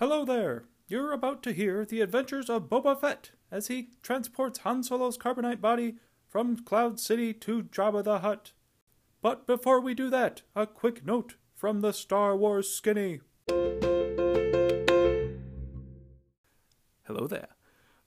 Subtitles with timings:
[0.00, 0.62] Hello there!
[0.86, 5.60] You're about to hear the adventures of Boba Fett as he transports Han Solo's carbonite
[5.60, 5.96] body
[6.28, 8.52] from Cloud City to Jabba the Hutt.
[9.22, 13.22] But before we do that, a quick note from the Star Wars Skinny.
[17.02, 17.48] Hello there.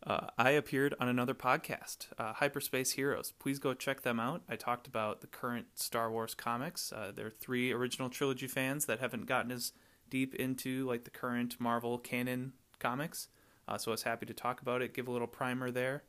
[0.01, 3.33] Uh, I appeared on another podcast, uh, Hyperspace Heroes.
[3.37, 4.43] Please go check them out.
[4.47, 6.93] I talked about the current Star Wars comics.
[6.93, 9.73] Uh, there are three original trilogy fans that haven't gotten as
[10.11, 13.29] deep into like the current Marvel canon comics.
[13.67, 16.03] Uh, so I was happy to talk about it, give a little primer there.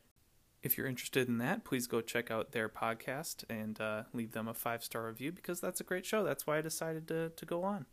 [0.62, 4.46] If you're interested in that, please go check out their podcast and uh, leave them
[4.46, 6.22] a five star review because that's a great show.
[6.22, 7.86] That's why I decided to, to go on.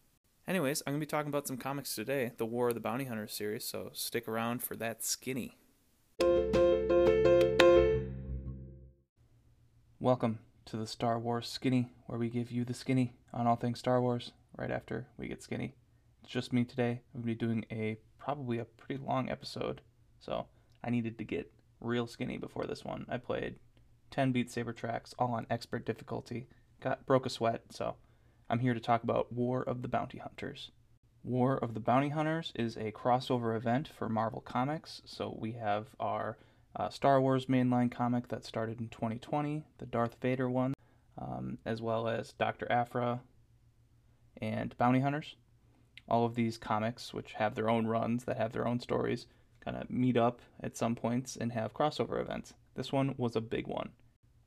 [0.48, 3.05] Anyways, I'm going to be talking about some comics today, the War of the Bounty
[3.05, 5.57] Hunters series, so stick around for that skinny.
[9.99, 13.79] Welcome to the Star Wars Skinny, where we give you the skinny on all things
[13.79, 15.76] Star Wars right after we get skinny.
[16.29, 17.01] Just me today.
[17.15, 19.81] I'm going to be doing a probably a pretty long episode,
[20.20, 20.45] so
[20.83, 23.07] I needed to get real skinny before this one.
[23.09, 23.55] I played
[24.12, 26.48] 10 Beat Saber tracks, all on expert difficulty.
[26.81, 27.95] Got broke a sweat, so
[28.48, 30.70] I'm here to talk about War of the Bounty Hunters.
[31.23, 35.01] War of the Bounty Hunters is a crossover event for Marvel Comics.
[35.05, 36.37] So we have our
[36.76, 40.76] uh, Star Wars mainline comic that started in 2020, the Darth Vader one,
[41.17, 42.71] um, as well as Dr.
[42.71, 43.21] Aphra
[44.39, 45.35] and Bounty Hunters.
[46.10, 49.27] All of these comics, which have their own runs, that have their own stories,
[49.62, 52.54] kind of meet up at some points and have crossover events.
[52.76, 53.90] This one was a big one.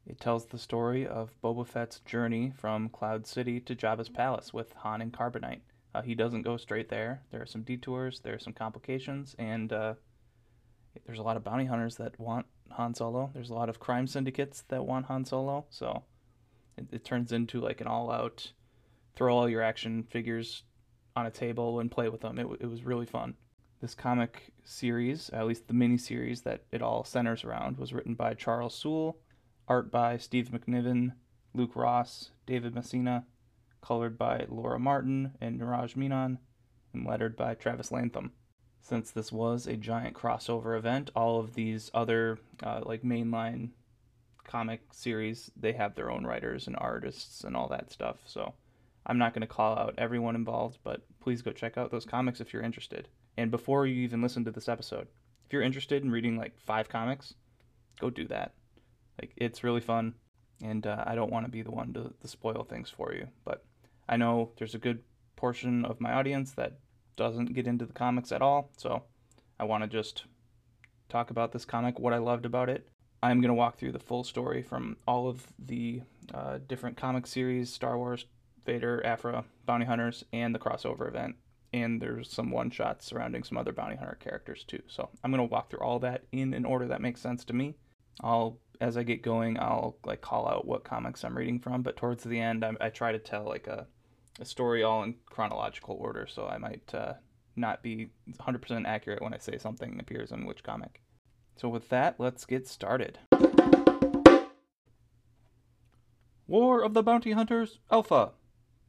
[0.07, 4.73] It tells the story of Boba Fett's journey from Cloud City to Jabba's palace with
[4.79, 5.61] Han and Carbonite.
[5.95, 7.23] Uh, he doesn't go straight there.
[7.31, 9.95] There are some detours, there are some complications, and uh,
[11.07, 13.31] there's a lot of bounty hunters that want Han Solo.
[13.33, 15.67] There's a lot of crime syndicates that want Han Solo.
[15.71, 16.03] So
[16.77, 18.53] it, it turns into like an all-out
[19.15, 20.63] throw all your action figures
[21.17, 22.39] on a table and play with them.
[22.39, 23.35] It, it was really fun.
[23.81, 28.15] This comic series, at least the mini series that it all centers around, was written
[28.15, 29.19] by Charles Soule,
[29.67, 31.13] art by Steve McNiven,
[31.55, 33.27] Luke Ross, David Messina,
[33.81, 36.39] colored by Laura Martin and Neeraj Menon,
[36.95, 38.33] and lettered by Travis Lanham.
[38.81, 43.71] Since this was a giant crossover event, all of these other uh, like mainline
[44.45, 48.17] comic series they have their own writers and artists and all that stuff.
[48.27, 48.55] So
[49.07, 52.41] I'm not going to call out everyone involved, but please go check out those comics
[52.41, 53.09] if you're interested.
[53.37, 55.09] And before you even listen to this episode,
[55.45, 57.35] if you're interested in reading like five comics,
[58.01, 58.55] go do that.
[59.21, 60.15] Like it's really fun,
[60.63, 63.29] and uh, I don't want to be the one to, to spoil things for you.
[63.45, 63.65] But
[64.09, 65.01] I know there's a good
[65.37, 66.79] portion of my audience that
[67.17, 69.03] doesn't get into the comics at all, so
[69.59, 70.25] I want to just
[71.09, 72.89] talk about this comic, what I loved about it.
[73.23, 76.03] I'm going to walk through the full story from all of the
[76.35, 78.27] uh, different comic series Star Wars,
[78.65, 81.37] Vader, Aphra, Bounty Hunters, and the crossover event.
[81.73, 84.83] And there's some one shots surrounding some other Bounty Hunter characters too.
[84.89, 87.55] So I'm going to walk through all that in an order that makes sense to
[87.55, 87.77] me.
[88.21, 91.97] I'll as I get going, I'll like call out what comics I'm reading from, but
[91.97, 93.87] towards the end, I, I try to tell like a,
[94.41, 97.15] a story all in chronological order, so I might uh,
[97.55, 101.01] not be 100% accurate when I say something appears in which comic.
[101.57, 103.21] So with that, let's get started.
[106.49, 108.33] War of the Bounty Hunters Alpha.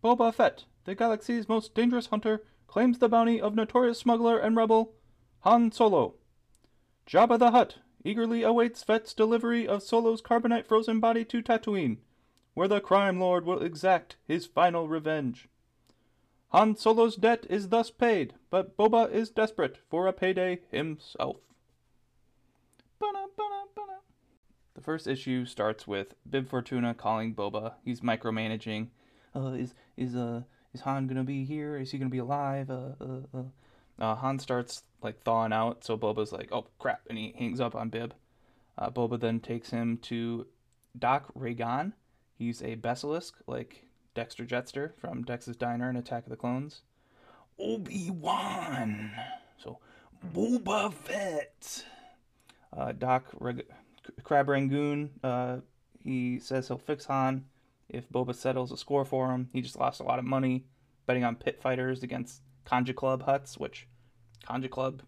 [0.03, 4.91] Boba Fett, the galaxy's most dangerous hunter, claims the bounty of notorious smuggler and rebel
[5.41, 6.15] Han Solo.
[7.07, 11.99] Jabba the Hutt, eagerly awaits Fett's delivery of Solo's carbonite frozen body to Tatooine,
[12.53, 15.47] where the crime lord will exact his final revenge.
[16.49, 21.37] Han Solo's debt is thus paid, but Boba is desperate for a payday himself.
[24.73, 27.75] The first issue starts with Bib Fortuna calling Boba.
[27.85, 28.89] He's micromanaging.
[29.35, 30.41] Uh, is is uh
[30.73, 31.77] is Han gonna be here?
[31.77, 32.69] Is he gonna be alive?
[32.69, 33.43] Uh, uh, uh.
[33.99, 37.75] Uh, Han starts like thawing out, so Boba's like, "Oh crap!" and he hangs up
[37.75, 38.13] on Bib.
[38.77, 40.47] Uh, Boba then takes him to
[40.97, 41.93] Doc Raygon.
[42.37, 43.85] He's a Besalisk, like
[44.15, 46.81] Dexter Jettster from Dex's Diner and Attack of the Clones.
[47.59, 49.11] Obi Wan.
[49.57, 49.77] So
[50.33, 51.85] Boba Fett.
[52.97, 53.67] Doc Reg-
[54.23, 55.61] Crab Rangoon.
[56.03, 57.45] He says he'll fix Han
[57.89, 59.49] if Boba settles a score for him.
[59.53, 60.65] He just lost a lot of money
[61.05, 63.87] betting on pit fighters against Kanja Club Hutts, which
[64.47, 65.03] Kanja Club.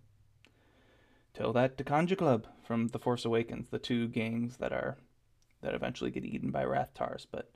[1.33, 4.97] Tell that to Kanja Club from The Force Awakens, the two gangs that are
[5.61, 7.25] that eventually get eaten by Rathtars.
[7.29, 7.51] But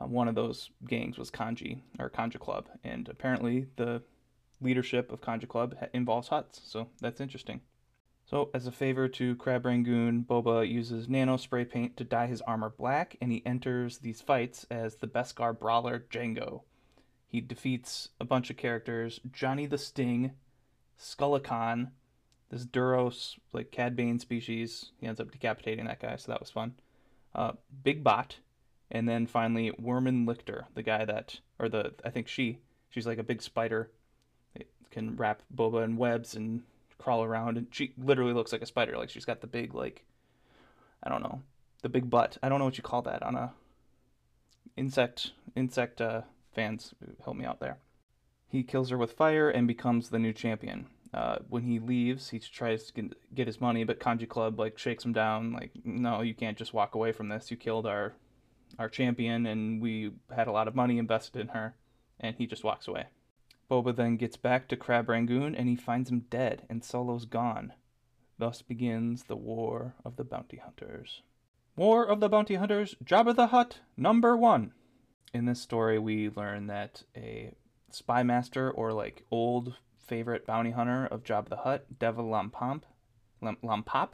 [0.00, 4.02] uh, one of those gangs was Kanji or Kanja Club, and apparently the
[4.60, 7.60] leadership of Kanja Club involves Hutts, So that's interesting.
[8.26, 12.40] So, as a favor to Crab Rangoon, Boba uses nano spray paint to dye his
[12.42, 16.62] armor black, and he enters these fights as the Beskar brawler Jango.
[17.28, 20.32] He defeats a bunch of characters Johnny the Sting,
[20.98, 21.90] Skullicon,
[22.48, 24.92] this Duros like Cad Bane species.
[25.00, 26.74] He ends up decapitating that guy, so that was fun.
[27.34, 28.36] Uh, Big Bot,
[28.90, 33.18] and then finally Worman Lichter, the guy that, or the I think she, she's like
[33.18, 33.90] a big spider.
[34.90, 36.62] Can wrap Boba in webs and
[36.98, 38.96] crawl around, and she literally looks like a spider.
[38.96, 40.04] Like she's got the big like,
[41.02, 41.42] I don't know,
[41.82, 42.38] the big butt.
[42.42, 43.52] I don't know what you call that on a
[44.76, 46.22] insect insect uh,
[46.54, 46.94] fans
[47.24, 47.78] help me out there.
[48.48, 50.86] He kills her with fire and becomes the new champion.
[51.12, 55.04] Uh, when he leaves, he tries to get his money, but Kanji Club like shakes
[55.04, 55.52] him down.
[55.52, 57.50] Like, no, you can't just walk away from this.
[57.50, 58.14] You killed our
[58.78, 61.74] our champion, and we had a lot of money invested in her,
[62.18, 63.06] and he just walks away.
[63.70, 67.72] Boba then gets back to Crab Rangoon, and he finds him dead, and Solo's gone.
[68.38, 71.22] Thus begins the War of the Bounty Hunters.
[71.76, 74.72] War of the Bounty Hunters, Jabba the Hutt, number one.
[75.32, 77.54] In this story, we learn that a
[77.90, 82.82] spy master or like old favorite bounty hunter of Jabba the Hutt, Deva Lampamp,
[83.42, 84.10] Lampop,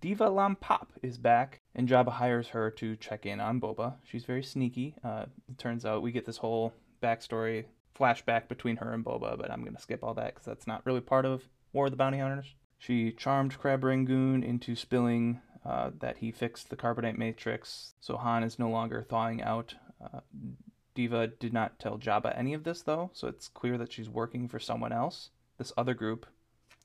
[0.00, 3.94] Diva Lampop is back, and Jabba hires her to check in on Boba.
[4.04, 4.94] She's very sneaky.
[5.02, 6.72] Uh, it turns out we get this whole
[7.02, 7.64] backstory
[7.98, 10.84] flashback between her and Boba, but I'm going to skip all that because that's not
[10.84, 12.54] really part of War of the Bounty Hunters.
[12.78, 18.44] She charmed Crab Rangoon into spilling uh, that he fixed the carbonite matrix, so Han
[18.44, 19.74] is no longer thawing out.
[20.02, 20.20] Uh,
[20.94, 24.48] Diva did not tell Jabba any of this, though, so it's clear that she's working
[24.48, 25.30] for someone else.
[25.58, 26.26] This other group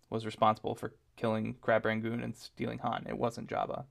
[0.09, 3.05] was responsible for killing Crab Rangoon and stealing Han.
[3.07, 3.85] It wasn't Jabba.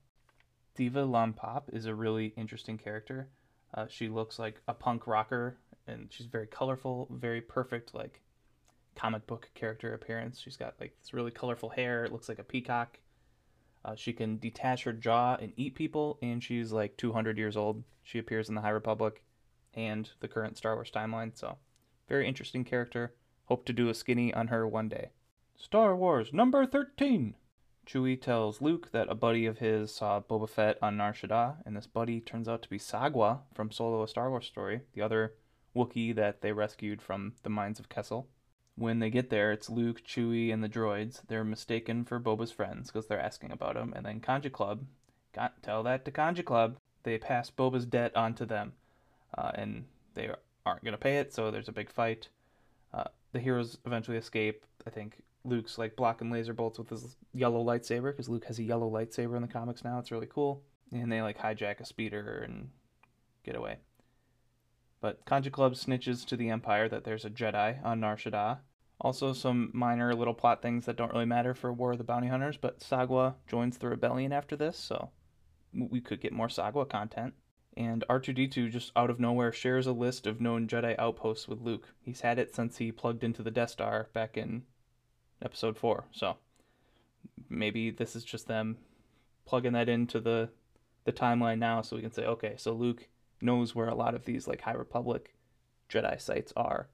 [0.75, 3.29] Diva Lampop is a really interesting character.
[3.73, 5.57] Uh, she looks like a punk rocker,
[5.87, 8.21] and she's very colorful, very perfect, like
[8.95, 10.39] comic book character appearance.
[10.39, 12.03] She's got like this really colorful hair.
[12.03, 12.99] It looks like a peacock.
[13.83, 17.83] Uh, she can detach her jaw and eat people, and she's like 200 years old.
[18.03, 19.23] She appears in the High Republic
[19.73, 21.35] and the current Star Wars timeline.
[21.35, 21.57] So,
[22.07, 23.15] very interesting character.
[23.45, 25.09] Hope to do a skinny on her one day.
[25.55, 27.35] Star Wars number 13.
[27.87, 31.75] Chewie tells Luke that a buddy of his saw Boba Fett on Nar Shaddaa, and
[31.75, 35.33] this buddy turns out to be Sagwa from Solo: A Star Wars Story, the other
[35.75, 38.27] Wookiee that they rescued from the mines of Kessel.
[38.75, 41.21] When they get there, it's Luke, Chewie, and the droids.
[41.27, 44.85] They're mistaken for Boba's friends because they're asking about him, and then Kanji Club,
[45.33, 46.77] got tell that to Kanji Club.
[47.03, 48.73] They pass Boba's debt on to them
[49.37, 50.29] uh, and they
[50.65, 52.27] aren't going to pay it, so there's a big fight.
[52.93, 54.65] Uh, the heroes eventually escape.
[54.85, 58.63] I think Luke's like blocking laser bolts with his yellow lightsaber because Luke has a
[58.63, 59.99] yellow lightsaber in the comics now.
[59.99, 60.61] It's really cool.
[60.91, 62.69] And they like hijack a speeder and
[63.43, 63.77] get away.
[65.01, 68.59] But Kanji Club snitches to the Empire that there's a Jedi on Nar Shaddaa.
[68.99, 72.27] Also, some minor little plot things that don't really matter for War of the Bounty
[72.27, 75.09] Hunters, but Sagwa joins the rebellion after this, so
[75.73, 77.33] we could get more Sagwa content
[77.77, 81.93] and R2D2 just out of nowhere shares a list of known Jedi outposts with Luke.
[82.01, 84.63] He's had it since he plugged into the Death Star back in
[85.41, 86.05] episode 4.
[86.11, 86.37] So
[87.49, 88.77] maybe this is just them
[89.45, 90.49] plugging that into the
[91.03, 93.07] the timeline now so we can say okay, so Luke
[93.41, 95.33] knows where a lot of these like High Republic
[95.89, 96.87] Jedi sites are.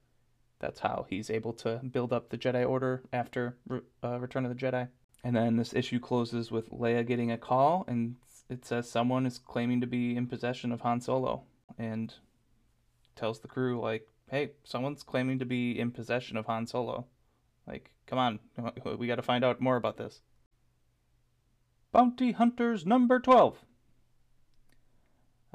[0.60, 3.56] That's how he's able to build up the Jedi Order after
[4.02, 4.88] uh, Return of the Jedi.
[5.22, 8.16] And then this issue closes with Leia getting a call and
[8.48, 11.42] it says someone is claiming to be in possession of Han Solo
[11.76, 12.14] and
[13.14, 17.06] tells the crew like, "Hey, someone's claiming to be in possession of Han Solo.
[17.66, 18.38] Like, come on,
[18.98, 20.22] we got to find out more about this."
[21.92, 23.64] Bounty Hunters number 12.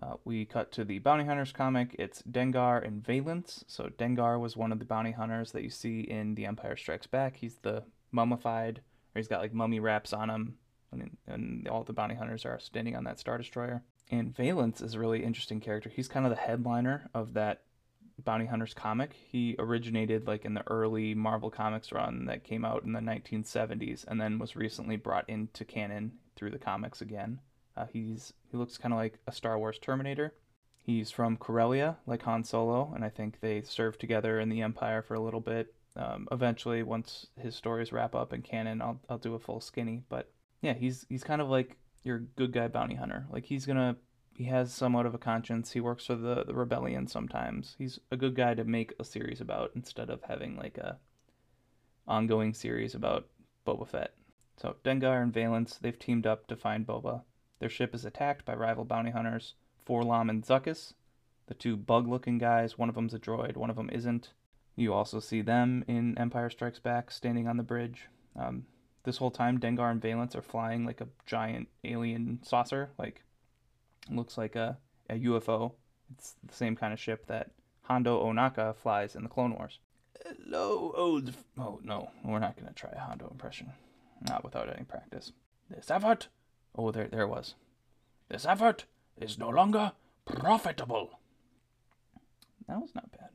[0.01, 1.95] Uh, we cut to the Bounty Hunters comic.
[1.99, 3.63] It's Dengar and Valance.
[3.67, 7.07] So Dengar was one of the bounty hunters that you see in The Empire Strikes
[7.07, 7.37] Back.
[7.37, 10.57] He's the mummified, or he's got like mummy wraps on him
[10.93, 13.83] and, and all the bounty hunters are standing on that Star Destroyer.
[14.11, 15.89] And Valance is a really interesting character.
[15.89, 17.61] He's kind of the headliner of that
[18.23, 19.13] bounty hunters comic.
[19.13, 24.05] He originated like in the early Marvel Comics run that came out in the 1970s,
[24.07, 27.39] and then was recently brought into canon through the comics again.
[27.75, 30.33] Uh, he's he looks kind of like a Star Wars Terminator.
[30.79, 35.01] He's from Corellia, like Han Solo, and I think they served together in the Empire
[35.01, 35.73] for a little bit.
[35.95, 40.03] Um, eventually, once his stories wrap up in canon, I'll I'll do a full skinny.
[40.09, 43.25] But yeah, he's he's kind of like your good guy bounty hunter.
[43.31, 43.95] Like he's gonna
[44.35, 45.71] he has somewhat of a conscience.
[45.71, 47.75] He works for the, the rebellion sometimes.
[47.77, 50.97] He's a good guy to make a series about instead of having like a
[52.07, 53.27] ongoing series about
[53.65, 54.13] Boba Fett.
[54.57, 57.21] So Dengar and Valance, they've teamed up to find Boba.
[57.63, 59.53] Their ship is attacked by rival bounty hunters,
[59.87, 60.95] 4-LOM and Zuckuss.
[61.47, 64.33] The two bug-looking guys, one of them's a droid, one of them isn't.
[64.75, 68.09] You also see them in Empire Strikes Back, standing on the bridge.
[68.37, 68.65] Um,
[69.05, 73.23] this whole time Dengar and Valance are flying like a giant alien saucer, like
[74.11, 74.77] looks like a,
[75.09, 75.71] a UFO.
[76.17, 77.51] It's the same kind of ship that
[77.83, 79.79] Hondo Ohnaka flies in the Clone Wars.
[80.25, 81.29] Hello, old.
[81.29, 83.71] F- oh no, we're not gonna try a Hondo impression,
[84.27, 85.31] not without any practice.
[85.69, 86.27] This effort,
[86.75, 87.55] oh there there it was.
[88.29, 88.85] This effort
[89.17, 89.93] is no longer
[90.25, 91.19] profitable.
[92.67, 93.29] That was not bad.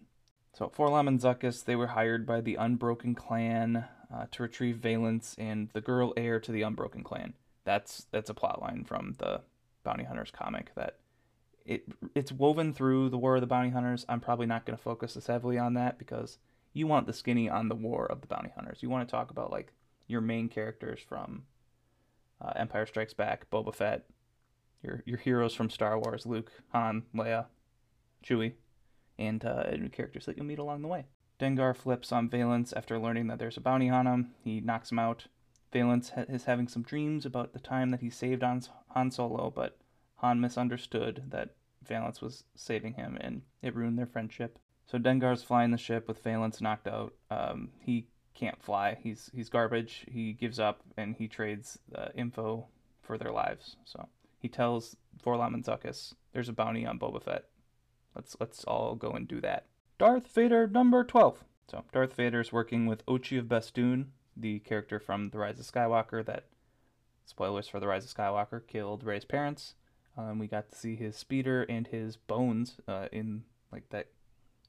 [0.55, 5.37] So 4-LOM and Zuckuss, they were hired by the Unbroken Clan uh, to retrieve Valance
[5.39, 7.35] and the girl heir to the Unbroken Clan.
[7.65, 9.43] That's that's a plot line from the
[9.85, 10.97] Bounty Hunters comic that
[11.65, 14.07] it it's woven through the War of the Bounty Hunters.
[14.09, 16.39] I'm probably not going to focus as heavily on that because
[16.73, 18.83] you want the skinny on the War of the Bounty Hunters.
[18.83, 19.73] You want to talk about like
[20.07, 21.45] your main characters from
[22.41, 24.05] uh, Empire Strikes Back, Boba Fett,
[24.83, 27.47] your your heroes from Star Wars, Luke, Han, Leia,
[28.25, 28.55] Chewie,
[29.19, 31.07] and uh, new characters that you'll meet along the way.
[31.41, 34.31] Dengar flips on Valance after learning that there's a bounty on him.
[34.43, 35.27] He knocks him out.
[35.73, 39.53] Valance ha- is having some dreams about the time that he saved Han, Han Solo,
[39.55, 39.79] but
[40.17, 41.51] Han misunderstood that
[41.87, 44.59] Valance was saving him, and it ruined their friendship.
[44.87, 47.15] So Dengar's flying the ship with Valance knocked out.
[47.31, 48.97] Um, he can't fly.
[49.03, 50.07] He's he's garbage.
[50.09, 52.67] He gives up and he trades uh, info
[53.03, 53.77] for their lives.
[53.85, 57.47] So he tells 4-LOM and Zuckuss, "There's a bounty on Boba Fett.
[58.15, 59.67] Let's let's all go and do that."
[59.99, 61.45] Darth Vader number twelve.
[61.69, 66.25] So Darth Vader's working with Ochi of Bestoon, the character from The Rise of Skywalker
[66.25, 66.45] that,
[67.27, 69.75] spoilers for The Rise of Skywalker, killed Rey's parents.
[70.17, 74.07] Um, we got to see his speeder and his bones uh, in like that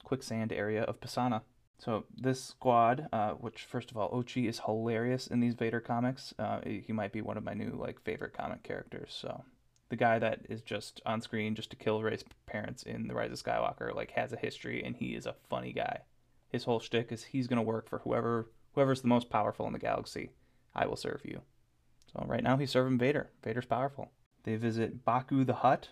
[0.04, 1.42] quicksand area of Pasaana.
[1.80, 6.34] So this squad, uh, which first of all, Ochi is hilarious in these Vader comics.
[6.38, 9.18] Uh, he might be one of my new like favorite comic characters.
[9.18, 9.46] So
[9.88, 13.32] the guy that is just on screen just to kill Rey's parents in The Rise
[13.32, 16.02] of Skywalker like has a history, and he is a funny guy.
[16.50, 19.80] His whole shtick is he's gonna work for whoever whoever's the most powerful in the
[19.80, 20.32] galaxy.
[20.76, 21.42] I will serve you.
[22.12, 23.30] So right now he's serving Vader.
[23.42, 24.12] Vader's powerful.
[24.44, 25.90] They visit Baku the Hutt.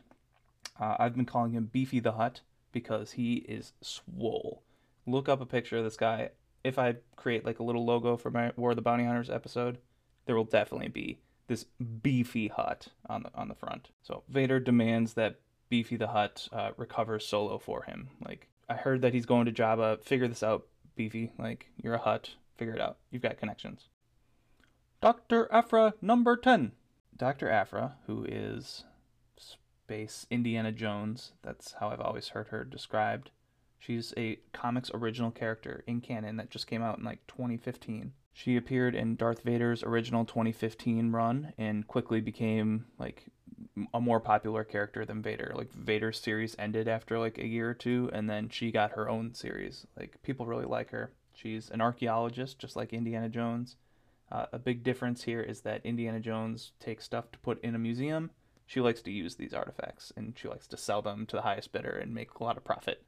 [0.79, 2.41] Uh, I've been calling him Beefy the Hutt
[2.73, 4.63] because he is swole.
[5.07, 6.29] Look up a picture of this guy.
[6.63, 9.79] If I create like a little logo for my War of the Bounty Hunters episode,
[10.25, 11.65] there will definitely be this
[12.03, 13.89] beefy Hutt on the on the front.
[14.03, 18.09] So Vader demands that Beefy the Hutt uh, recovers Solo for him.
[18.25, 20.03] Like I heard that he's going to Jabba.
[20.03, 21.31] Figure this out, Beefy.
[21.39, 22.31] Like you're a Hutt.
[22.57, 22.97] Figure it out.
[23.11, 23.87] You've got connections.
[24.99, 25.47] Dr.
[25.53, 26.71] Aphra number 10.
[27.15, 27.49] Dr.
[27.49, 28.83] Aphra, who is
[29.37, 33.29] Space Indiana Jones, that's how I've always heard her described.
[33.79, 38.13] She's a comics original character in canon that just came out in like 2015.
[38.33, 43.25] She appeared in Darth Vader's original 2015 run and quickly became like
[43.93, 45.53] a more popular character than Vader.
[45.55, 49.09] Like Vader's series ended after like a year or two and then she got her
[49.09, 49.87] own series.
[49.97, 51.11] Like people really like her.
[51.33, 53.75] She's an archaeologist just like Indiana Jones.
[54.31, 57.79] Uh, a big difference here is that Indiana Jones takes stuff to put in a
[57.79, 58.31] museum.
[58.65, 61.71] She likes to use these artifacts and she likes to sell them to the highest
[61.71, 63.03] bidder and make a lot of profit.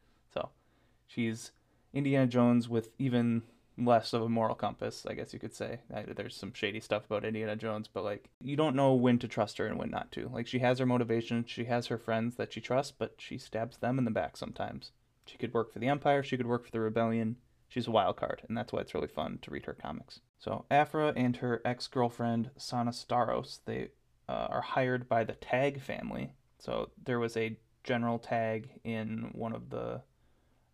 [1.10, 1.52] She's
[1.94, 3.44] Indiana Jones with even
[3.78, 5.80] less of a moral compass, I guess you could say.
[5.90, 9.58] There's some shady stuff about Indiana Jones, but like you don't know when to trust
[9.58, 10.30] her and when not to.
[10.34, 13.78] Like she has her motivation, she has her friends that she trusts, but she stabs
[13.78, 14.92] them in the back sometimes.
[15.26, 17.36] She could work for the Empire, she could work for the Rebellion
[17.70, 20.20] she's a wild card, and that's why it's really fun to read her comics.
[20.40, 23.90] So Aphra and her ex-girlfriend Sana Starros, they
[24.28, 26.34] uh, are hired by the Tagge family.
[26.58, 30.02] So there was a General Tagge in one of the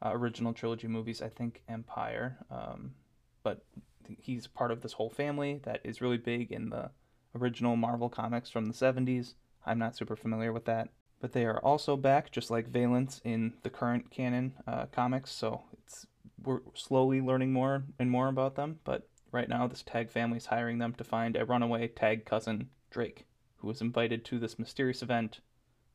[0.02, 2.92] uh, original trilogy movies, I think Empire, um,
[3.44, 3.64] but
[4.20, 6.92] he's part of this whole family that is really big in the
[7.36, 9.34] original Marvel comics from the 70s.
[9.66, 10.90] I'm not super familiar with that.
[11.20, 15.64] But they are also back, just like Valance, in the current canon uh, comics, so
[15.74, 16.06] it's
[16.44, 20.46] we're slowly learning more and more about them, but right now this Tagge family is
[20.48, 23.25] hiring them to find a runaway Tagge cousin, Drake,
[23.58, 25.40] who was invited to this mysterious event.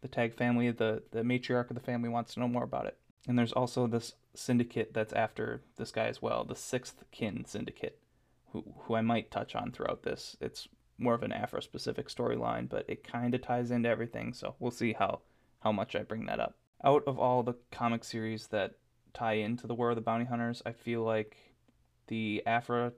[0.01, 2.97] The Tagge family, the, the matriarch of the family, wants to know more about it.
[3.29, 7.99] And there's also this syndicate that's after this guy as well, the Sixth Kin Syndicate,
[8.53, 10.37] who, who I might touch on throughout this.
[10.41, 14.55] It's more of an Aphra specific storyline, but it kind of ties into everything, so
[14.59, 15.21] we'll see how,
[15.61, 16.57] how much I bring that up.
[16.83, 18.75] Out of all the comic series that
[19.13, 20.63] tie into the War of the Bounty Hunters.
[20.65, 21.37] I feel like
[22.07, 22.93] the Aphra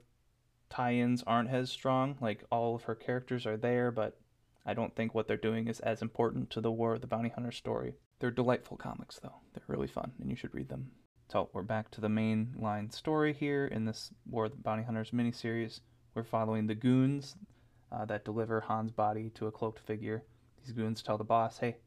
[0.69, 2.17] tie-ins aren't as strong.
[2.21, 4.17] Like all of her characters are there, but
[4.65, 7.29] I don't think what they're doing is as important to the War of the Bounty
[7.29, 7.95] Hunter story.
[8.19, 9.35] They're delightful comics though.
[9.53, 10.91] They're really fun and you should read them.
[11.29, 14.83] So we're back to the main line story here in this War of the Bounty
[14.83, 15.81] Hunters miniseries.
[16.13, 17.35] We're following the goons
[17.91, 20.23] uh, that deliver Han's body to a cloaked figure.
[20.63, 21.77] These goons tell the boss, hey,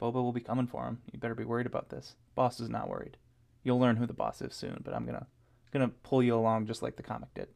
[0.00, 0.98] Boba will be coming for him.
[1.12, 2.16] You better be worried about this.
[2.34, 3.16] Boss is not worried.
[3.62, 5.26] You'll learn who the boss is soon, but I'm gonna
[5.72, 7.48] gonna pull you along just like the comic did.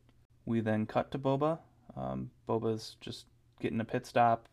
[0.45, 1.59] We then cut to Boba.
[1.97, 3.27] Um, Boba's just
[3.61, 4.49] getting a pit stop.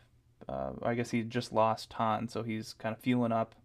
[0.47, 3.55] Uh, I guess he just lost Han, so he's kind of fueling up.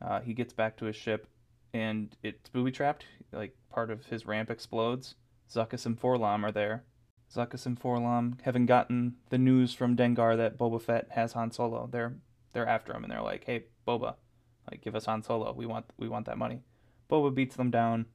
[0.00, 1.28] Uh, he gets back to his ship,
[1.72, 3.04] and it's booby trapped.
[3.32, 5.14] Like part of his ramp explodes.
[5.50, 6.84] Zuckuss and 4-LOM are there.
[7.32, 11.88] Zuckuss and 4-LOM, having gotten the news from Dengar that Boba Fett has Han Solo,
[11.90, 12.16] they're
[12.52, 14.16] they're after him and they're like, "Hey, Boba,
[14.70, 15.52] like give us Han Solo.
[15.52, 16.62] We want we want that money."
[17.10, 18.06] Boba beats them down.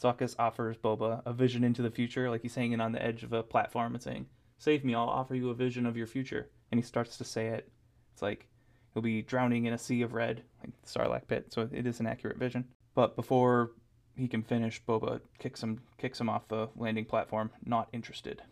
[0.00, 3.32] Zuckuss offers Boba a vision into the future, like he's hanging on the edge of
[3.32, 4.26] a platform and saying,
[4.56, 4.94] "Save me!
[4.94, 7.68] I'll offer you a vision of your future." And he starts to say it.
[8.12, 8.48] It's like
[8.92, 11.52] he'll be drowning in a sea of red, like the Sarlacc pit.
[11.52, 12.64] So it is an accurate vision.
[12.96, 13.70] But before
[14.16, 17.52] he can finish, Boba kicks him kicks him off the landing platform.
[17.64, 18.42] Not interested.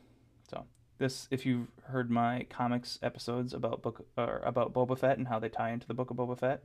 [0.48, 0.66] So
[0.98, 5.40] this, if you've heard my comics episodes about book or about Boba Fett and how
[5.40, 6.62] they tie into the Book of Boba Fett,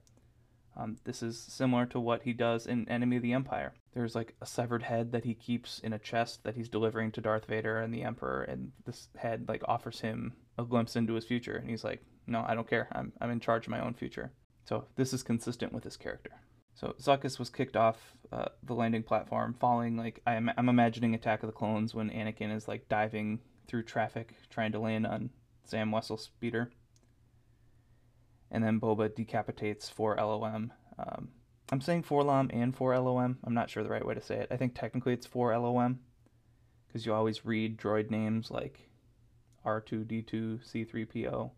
[0.76, 3.74] um, this is similar to what he does in Enemy of the Empire.
[3.96, 7.22] There's like a severed head that he keeps in a chest that he's delivering to
[7.22, 11.26] Darth Vader and the Emperor, and this head like offers him a glimpse into his
[11.26, 12.88] future, and he's like, "No, I don't care.
[12.92, 14.32] I'm I'm in charge of my own future."
[14.66, 16.32] So this is consistent with his character.
[16.78, 21.42] So Zuckuss was kicked off uh, the landing platform, falling like I'm, I'm imagining Attack
[21.42, 25.32] of the Clones when Anakin is like diving through traffic trying to land on
[25.68, 26.70] Zam Wesell's speeder.
[28.52, 30.72] And then Boba decapitates 4-LOM.
[31.00, 31.30] Um,
[31.72, 33.40] I'm saying 4-LOM and 4-LOM.
[33.44, 34.48] I'm not sure the right way to say it.
[34.52, 36.00] I think technically it's 4-LOM
[36.88, 38.87] because you always read droid names like
[39.68, 41.52] R2D2, C3PO.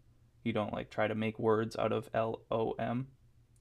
[0.43, 3.07] You don't like try to make words out of L-O-M.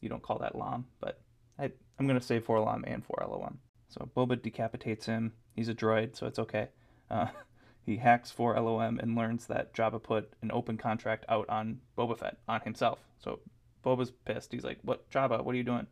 [0.00, 1.20] You don't call that LOM, but
[1.58, 3.58] I, I'm going to say for LOM and for LOM.
[3.88, 5.32] So Boba decapitates him.
[5.54, 6.68] He's a droid, so it's okay.
[7.10, 7.26] Uh,
[7.86, 12.18] he hacks for LOM and learns that Jabba put an open contract out on Boba
[12.18, 13.00] Fett, on himself.
[13.18, 13.40] So
[13.84, 14.52] Boba's pissed.
[14.52, 15.86] He's like, What, Jabba, what are you doing?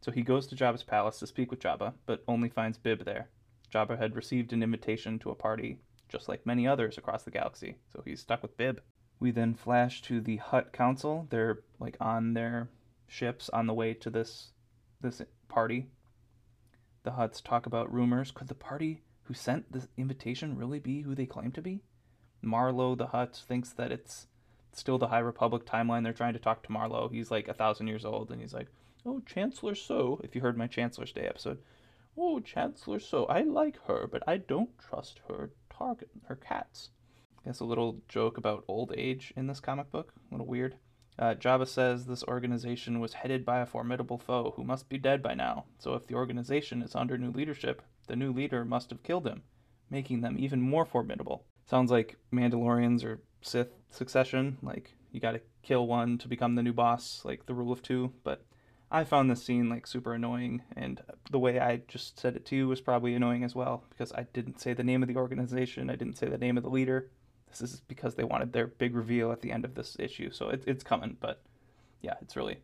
[0.00, 3.28] So he goes to Jabba's palace to speak with Jabba, but only finds Bib there.
[3.72, 7.76] Jabba had received an invitation to a party, just like many others across the galaxy,
[7.92, 8.80] so he's stuck with Bib.
[9.18, 11.26] We then flash to the Hutt Council.
[11.30, 12.68] They're like on their
[13.08, 14.52] ships on the way to this
[15.00, 15.86] this party.
[17.02, 18.30] The Hutts talk about rumors.
[18.30, 21.80] Could the party who sent the invitation really be who they claim to be?
[22.44, 24.26] Marlo the Hutt thinks that it's
[24.72, 26.04] still the High Republic timeline.
[26.04, 27.10] They're trying to talk to Marlo.
[27.10, 28.68] He's like a thousand years old, and he's like,
[29.04, 31.62] "Oh, Chancellor Soh." If you heard my Chancellor's Day episode,
[32.16, 36.90] "Oh, Chancellor Soh, I like her, but I don't trust her target her cats."
[37.38, 40.12] I guess a little joke about old age in this comic book.
[40.30, 40.76] A little weird.
[41.18, 45.22] Uh, Jabba says this organization was headed by a formidable foe who must be dead
[45.22, 45.64] by now.
[45.78, 49.42] So if the organization is under new leadership, the new leader must have killed him,
[49.90, 51.44] making them even more formidable.
[51.64, 56.62] Sounds like Mandalorians or Sith succession, like you got to kill one to become the
[56.62, 58.12] new boss, like the rule of two.
[58.22, 58.44] But
[58.90, 62.56] I found this scene like super annoying, and the way I just said it to
[62.56, 65.90] you was probably annoying as well because I didn't say the name of the organization,
[65.90, 67.10] I didn't say the name of the leader.
[67.48, 70.50] This is because they wanted their big reveal at the end of this issue, so
[70.50, 71.16] it, it's coming.
[71.18, 71.42] But
[72.00, 72.58] yeah, it's really,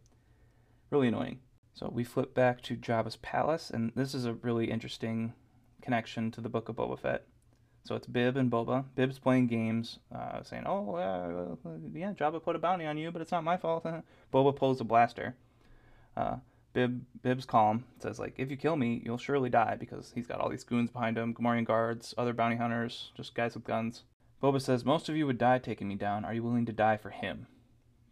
[0.90, 1.40] really annoying.
[1.74, 5.32] So we flip back to Jabba's palace, and this is a really interesting
[5.80, 7.26] connection to the Book of Boba Fett.
[7.84, 8.84] So it's Bib and Boba.
[8.94, 13.22] Bib's playing games, uh, saying, "Oh, uh, yeah, Jabba put a bounty on you, but
[13.22, 13.84] it's not my fault."
[14.32, 15.34] Boba pulls a blaster.
[16.16, 16.36] Uh,
[16.72, 20.40] Bib Bib's calm says, "Like, if you kill me, you'll surely die," because he's got
[20.40, 24.04] all these goons behind him, Gamorrean guards, other bounty hunters, just guys with guns.
[24.42, 26.24] Boba says, Most of you would die taking me down.
[26.24, 27.46] Are you willing to die for him?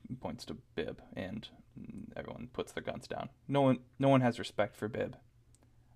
[0.08, 1.48] He points to Bib, and
[2.16, 3.30] everyone puts their guns down.
[3.48, 5.16] No one, no one has respect for Bib,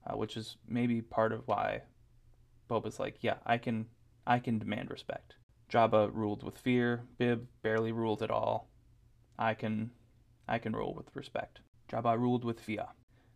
[0.06, 1.82] uh, which is maybe part of why
[2.68, 3.86] Boba's like, yeah, I can,
[4.26, 5.36] I can demand respect.
[5.70, 7.04] Jabba ruled with fear.
[7.16, 8.68] Bib barely ruled at all.
[9.38, 9.92] I can,
[10.48, 11.60] I can rule with respect.
[11.90, 12.86] Jabba ruled with fear.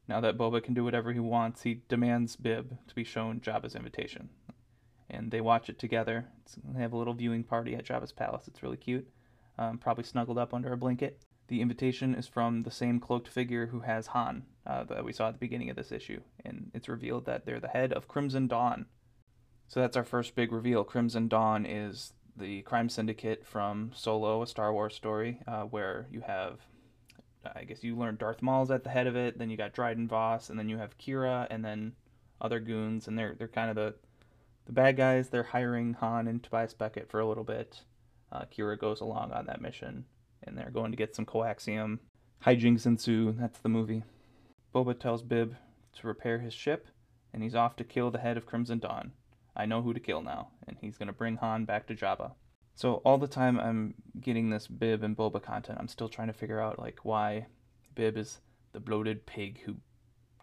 [0.07, 3.75] Now that Boba can do whatever he wants, he demands Bib to be shown Jabba's
[3.75, 4.31] invitation
[5.11, 6.27] and they watch it together.
[6.43, 8.47] It's, they have a little viewing party at Jabba's palace.
[8.47, 9.09] It's really cute.
[9.59, 11.23] Um, probably snuggled up under a blanket.
[11.49, 15.29] The invitation is from the same cloaked figure who has Han uh, that we saw
[15.29, 18.47] at the beginning of this issue, and it's revealed that they're the head of Crimson
[18.47, 18.87] Dawn.
[19.67, 20.85] So that's our first big reveal.
[20.85, 26.21] Crimson Dawn is the crime syndicate from Solo, a Star Wars story, uh, where you
[26.21, 26.61] have,
[27.55, 29.39] I guess you learn Darth Maul's at the head of it.
[29.39, 31.93] Then you got Dryden Voss, and then you have Qi'ra, and then
[32.41, 33.95] other goons, and they're they're kind of the
[34.69, 37.81] the bad guys, they're hiring Han and Tobias Beckett for a little bit.
[38.31, 40.05] Uh, Qi'ra goes along on that mission,
[40.43, 42.01] and they're going to get some coaxium.
[42.45, 43.33] Hijinks ensue.
[43.33, 44.05] That's the movie.
[44.75, 45.57] Boba tells Bib
[45.95, 46.87] to repair his ship,
[47.33, 49.13] and he's off to kill the head of Crimson Dawn.
[49.57, 52.33] I know who to kill now, and he's going to bring Han back to Jabba.
[52.79, 56.33] So all the time I'm getting this Bib and Boba content, I'm still trying to
[56.33, 57.49] figure out like why
[57.97, 58.39] Bib is
[58.71, 59.75] the bloated pig who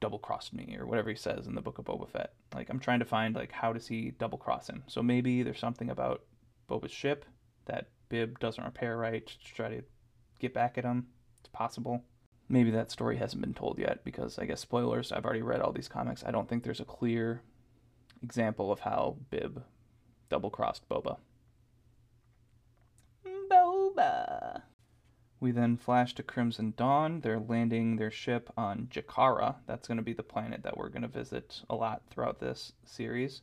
[0.01, 2.33] double crossed me or whatever he says in the book of Boba Fett.
[2.53, 4.83] Like I'm trying to find like how does he double cross him?
[4.87, 6.23] So maybe there's something about
[6.69, 7.23] Boba's ship
[7.67, 9.81] that Bib doesn't repair right to try to
[10.37, 11.07] get back at him.
[11.39, 12.03] It's possible.
[12.49, 15.71] Maybe that story hasn't been told yet because I guess spoilers, I've already read all
[15.71, 16.21] these comics.
[16.25, 17.43] I don't think there's a clear
[18.21, 19.63] example of how Bib
[20.29, 21.15] double crossed Boba.
[23.95, 24.61] Boba.
[25.39, 27.21] We then flash to Crimson Dawn.
[27.21, 29.55] They're landing their ship on Jekara.
[29.67, 32.73] That's going to be the planet that we're going to visit a lot throughout this
[32.85, 33.41] series.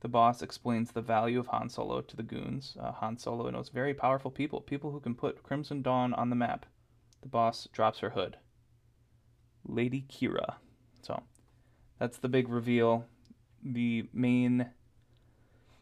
[0.00, 2.76] The boss explains the value of Han Solo to the goons.
[2.80, 6.36] Uh, Han Solo knows very powerful people, people who can put Crimson Dawn on the
[6.36, 6.66] map.
[7.22, 8.36] The boss drops her hood.
[9.64, 10.56] Lady Qi'ra.
[11.02, 11.22] So,
[11.98, 13.06] that's the big reveal.
[13.62, 14.70] The main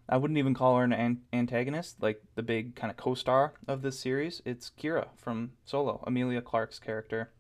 [0.09, 3.83] I wouldn't even call her an, an antagonist, like the big kind of co-star of
[3.83, 4.41] this series.
[4.45, 7.33] It's Qi'ra from Solo, Emilia Clarke's character.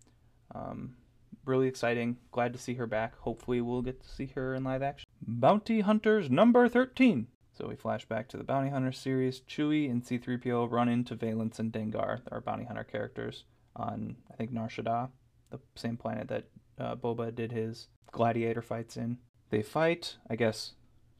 [0.54, 0.96] Um,
[1.44, 2.16] really exciting.
[2.32, 3.18] Glad to see her back.
[3.20, 5.08] Hopefully, we'll get to see her in live action.
[5.22, 7.28] Bounty Hunters number 13.
[7.56, 9.40] So we flash back to the Bounty Hunter series.
[9.40, 14.52] Chewie and C3PO run into Valance and Dengar, our bounty hunter characters, on, I think,
[14.52, 15.08] Nar Shaddaa,
[15.50, 16.44] the same planet that
[16.78, 19.18] uh, Boba did his gladiator fights in.
[19.48, 20.16] They fight.
[20.28, 20.72] I guess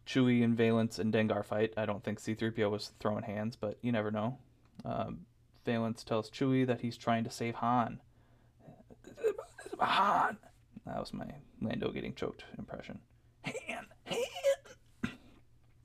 [0.07, 1.75] Chewie and Valance and Dengar fight.
[1.77, 4.39] I don't think C3PO was throwing hands, but you never know.
[4.85, 5.27] Um,
[5.65, 8.01] Valance tells Chewie that he's trying to save Han.
[9.79, 10.39] Han!
[10.87, 11.27] That was my
[11.61, 13.01] Lando getting choked impression.
[13.45, 13.87] Han!
[14.07, 14.19] Han!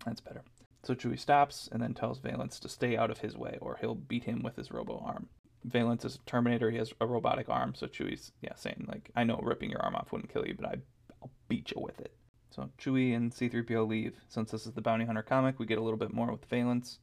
[0.05, 0.43] That's better.
[0.83, 3.95] So Chewie stops and then tells Valance to stay out of his way or he'll
[3.95, 5.29] beat him with his robo arm.
[5.63, 9.23] Valance is a Terminator, he has a robotic arm, so Chewie's, yeah, saying, like, I
[9.23, 10.75] know ripping your arm off wouldn't kill you, but I,
[11.21, 12.15] I'll beat you with it.
[12.51, 14.19] So Chewie and C-3PO leave.
[14.27, 16.99] Since this is the Bounty Hunter comic, we get a little bit more with Valance.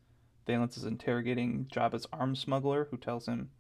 [0.47, 3.51] Valance is interrogating Jabba's arms smuggler, who tells him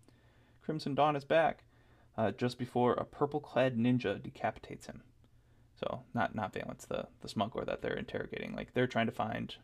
[0.62, 1.64] Crimson Dawn is back,
[2.16, 5.02] uh, just before a purple-clad ninja decapitates him.
[5.80, 8.54] So not not Valance, the the smuggler that they're interrogating.
[8.54, 9.54] Like they're trying to find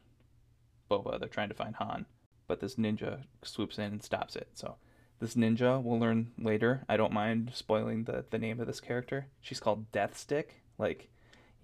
[0.90, 2.06] Boba, they're trying to find Han,
[2.46, 4.48] but this ninja swoops in and stops it.
[4.54, 4.76] So
[5.18, 6.84] this ninja, we'll learn later.
[6.88, 9.26] I don't mind spoiling the the name of this character.
[9.40, 10.62] She's called Death Stick.
[10.78, 11.08] Like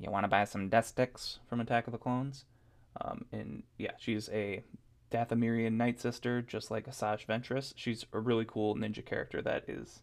[0.01, 2.47] you want to buy some death sticks from Attack of the Clones.
[3.01, 4.65] Um, and yeah, she's a
[5.13, 7.75] Dathomirian Night Sister, just like Asajj Ventress.
[7.77, 10.03] She's a really cool ninja character that is,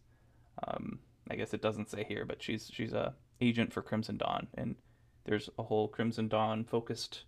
[0.66, 4.46] um, I guess it doesn't say here, but she's she's a agent for Crimson Dawn,
[4.54, 4.76] and
[5.24, 7.24] there's a whole Crimson Dawn focused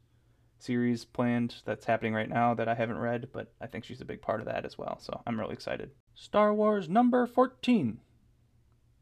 [0.59, 4.07] series planned that's happening right now that I haven't read, but I think she's a
[4.07, 4.99] big part of that as well.
[5.01, 5.91] So I'm really excited.
[6.15, 7.99] Star Wars number 14.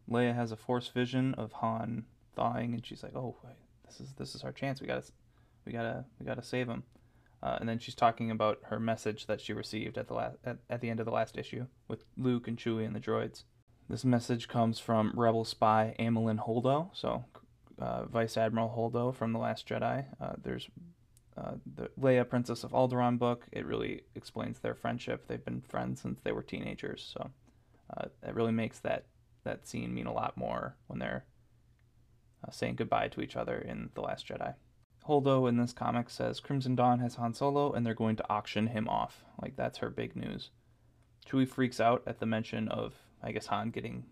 [0.08, 2.04] Leia has a force vision of Han
[2.38, 3.36] thawing, and she's like, "Oh,
[3.86, 4.80] this is this is our chance.
[4.80, 5.04] We gotta,
[5.66, 6.84] we gotta, we gotta save him."
[7.42, 10.58] Uh, and then she's talking about her message that she received at the last at,
[10.70, 13.42] at the end of the last issue with Luke and Chewie and the droids.
[13.88, 17.24] This message comes from Rebel spy Amilyn Holdo, so
[17.78, 20.04] uh, Vice Admiral Holdo from the Last Jedi.
[20.20, 20.68] Uh, there's
[21.36, 23.46] uh, the Leia, Princess of Alderaan book.
[23.52, 25.26] It really explains their friendship.
[25.26, 27.30] They've been friends since they were teenagers, so
[27.96, 29.04] uh, it really makes that
[29.44, 31.24] that scene mean a lot more when they're
[32.46, 34.54] uh, saying goodbye to each other in The Last Jedi.
[35.06, 38.66] Holdo in this comic says Crimson Dawn has Han Solo and they're going to auction
[38.68, 39.24] him off.
[39.40, 40.50] Like, that's her big news.
[41.26, 44.04] Chewie freaks out at the mention of, I guess, Han getting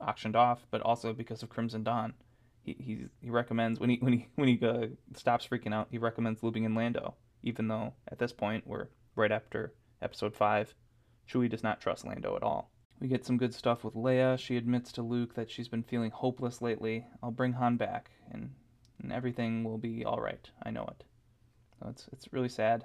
[0.00, 2.14] auctioned off, but also because of Crimson Dawn.
[2.62, 5.98] He, he, he recommends, when he, when he, when he uh, stops freaking out, he
[5.98, 10.74] recommends looping in Lando, even though at this point we're right after episode 5.
[11.30, 12.70] Chewie does not trust Lando at all.
[13.00, 14.38] We get some good stuff with Leia.
[14.38, 17.06] She admits to Luke that she's been feeling hopeless lately.
[17.22, 18.50] I'll bring Han back, and,
[19.02, 20.50] and everything will be all right.
[20.62, 21.04] I know it.
[21.78, 22.84] So it's it's really sad.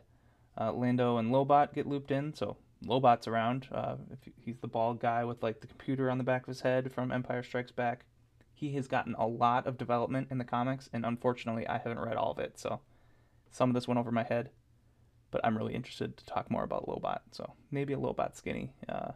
[0.58, 3.68] Uh, Lando and Lobot get looped in, so Lobot's around.
[3.72, 6.62] Uh, if he's the bald guy with like the computer on the back of his
[6.62, 8.06] head from Empire Strikes Back.
[8.54, 12.16] He has gotten a lot of development in the comics, and unfortunately, I haven't read
[12.16, 12.80] all of it, so
[13.52, 14.50] some of this went over my head.
[15.30, 18.72] But I'm really interested to talk more about Lobot, so maybe a Lobot skinny.
[18.88, 19.12] Uh,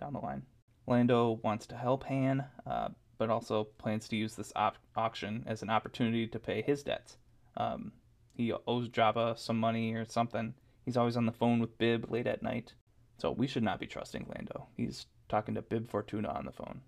[0.00, 0.42] down the line.
[0.86, 5.62] Lando wants to help Han, uh, but also plans to use this op- auction as
[5.62, 7.18] an opportunity to pay his debts.
[7.56, 7.92] Um,
[8.34, 10.54] he owes Jabba some money or something.
[10.84, 12.72] He's always on the phone with Bib late at night.
[13.18, 14.66] So we should not be trusting Lando.
[14.76, 16.80] He's talking to Bib Fortuna on the phone.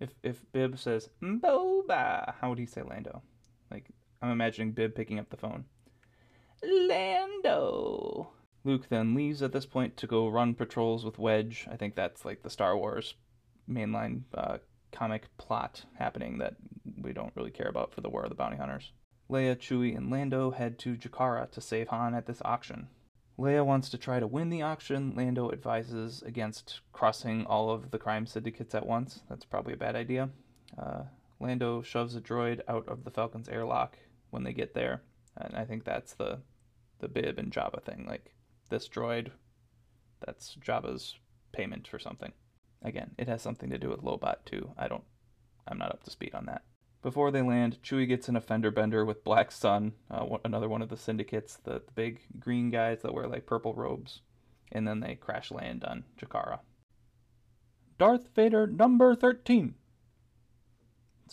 [0.00, 3.22] If if Bib says Boba, how would he say Lando?
[3.70, 3.88] Like
[4.20, 5.64] I'm imagining Bib picking up the phone.
[6.64, 8.30] Lando.
[8.64, 11.66] Luke then leaves at this point to go run patrols with Wedge.
[11.70, 13.14] I think that's like the Star Wars
[13.68, 14.58] mainline uh,
[14.92, 16.54] comic plot happening that
[17.00, 18.92] we don't really care about for the War of the Bounty Hunters.
[19.30, 22.88] Leia, Chewie, and Lando head to Jekara to save Han at this auction.
[23.38, 25.14] Leia wants to try to win the auction.
[25.16, 29.22] Lando advises against crossing all of the crime syndicates at once.
[29.28, 30.28] That's probably a bad idea.
[30.78, 31.04] Uh,
[31.40, 33.98] Lando shoves a droid out of the Falcon's airlock
[34.30, 35.02] when they get there,
[35.36, 36.40] and I think that's the
[37.00, 38.06] the Bib and Jabba thing.
[38.08, 38.32] Like
[38.68, 39.30] this droid,
[40.24, 41.16] that's Jabba's
[41.52, 42.32] payment for something.
[42.82, 44.72] Again, it has something to do with Lobot too.
[44.76, 45.04] I don't,
[45.68, 46.62] I'm not up to speed on that.
[47.02, 50.82] Before they land, Chewie gets in a fender bender with Black Sun, uh, another one
[50.82, 54.20] of the syndicates, the, the big green guys that wear like purple robes,
[54.70, 56.60] and then they crash land on Jekara.
[57.98, 59.74] Darth Vader number 13.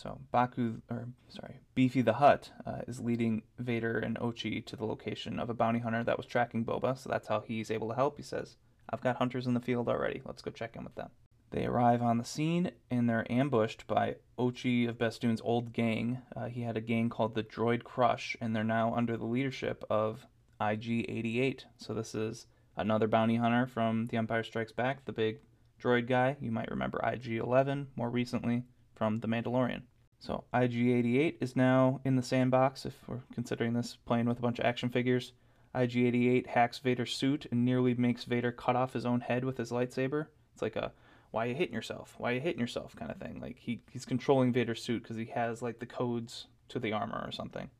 [0.02, 4.86] So Baku, or sorry, Beefy the Hutt uh, is leading Vader and Ochi to the
[4.86, 6.96] location of a bounty hunter that was tracking Boba.
[6.96, 8.16] So that's how he's able to help.
[8.16, 8.56] He says,
[8.88, 10.22] "I've got hunters in the field already.
[10.24, 11.10] Let's go check in with them."
[11.50, 16.22] They arrive on the scene and they're ambushed by Ochi of Bestoon's old gang.
[16.34, 19.84] Uh, he had a gang called the Droid Crush, and they're now under the leadership
[19.90, 20.24] of
[20.62, 21.66] IG-88.
[21.76, 25.40] So this is another bounty hunter from The Empire Strikes Back, the big
[25.78, 26.38] droid guy.
[26.40, 28.64] You might remember IG-11 more recently
[29.00, 29.80] from The Mandalorian.
[30.18, 34.58] So IG-88 is now in the sandbox, if we're considering this playing with a bunch
[34.58, 35.32] of action figures.
[35.74, 39.70] IG-88 hacks Vader's suit and nearly makes Vader cut off his own head with his
[39.70, 40.26] lightsaber.
[40.52, 40.92] It's like a
[41.30, 42.14] why are you hitting yourself?
[42.18, 43.40] Why are you hitting yourself kind of thing.
[43.40, 47.24] Like he, he's controlling Vader's suit because he has like the codes to the armor
[47.26, 47.70] or something.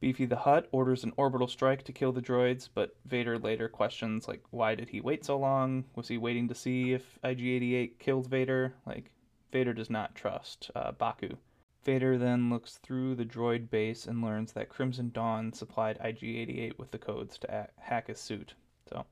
[0.00, 4.28] Beefy the Hutt orders an orbital strike to kill the droids, but Vader later questions
[4.28, 5.84] like why did he wait so long?
[5.96, 8.74] Was he waiting to see if IG-88 killed Vader?
[8.84, 9.10] Like
[9.50, 11.36] Vader does not trust uh, Baku.
[11.84, 16.90] Vader then looks through the droid base and learns that Crimson Dawn supplied IG-88 with
[16.90, 18.54] the codes to hack his suit.
[18.90, 19.06] So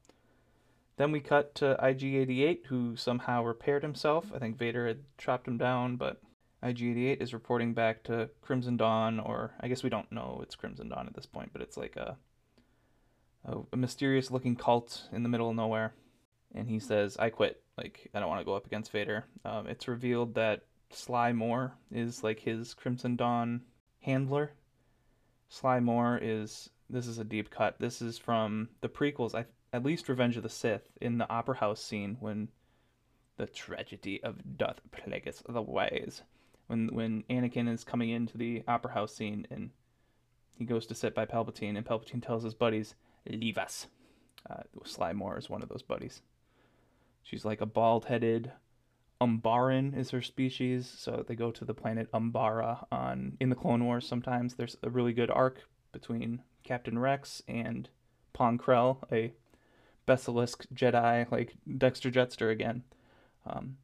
[0.97, 4.33] then we cut to IG-88, who somehow repaired himself.
[4.35, 6.21] I think Vader had chopped him down, but
[6.63, 10.89] IG-88 is reporting back to Crimson Dawn, or I guess we don't know it's Crimson
[10.89, 12.17] Dawn at this point, but it's like a
[13.45, 15.95] a, a mysterious-looking cult in the middle of nowhere.
[16.55, 17.63] And he says, "I quit.
[17.77, 21.75] Like I don't want to go up against Vader." Um, it's revealed that Sly Moore
[21.91, 23.63] is like his Crimson Dawn
[24.01, 24.53] handler.
[25.49, 27.79] Sly Moore is this is a deep cut.
[27.79, 31.57] This is from the prequels, I, at least Revenge of the Sith, in the Opera
[31.57, 32.49] House scene when
[33.37, 36.23] the tragedy of Darth Plagueis the Wise,
[36.69, 39.71] when when Anakin is coming into the Opera House scene and
[40.55, 42.95] he goes to sit by Palpatine, and Palpatine tells his buddies,
[43.27, 43.89] "Leave us."
[44.49, 46.23] Uh, Sly Moore is one of those buddies.
[47.27, 48.53] She's like a bald-headed
[49.21, 53.85] Umbaran is her species, so they go to the planet Umbara on in the Clone
[53.85, 54.07] Wars.
[54.07, 57.89] Sometimes there's a really good arc between Captain Rex and
[58.33, 59.33] Pong Krell, a
[60.07, 62.85] Besalisk Jedi like Dexter Jettster again.
[63.47, 63.79] Um,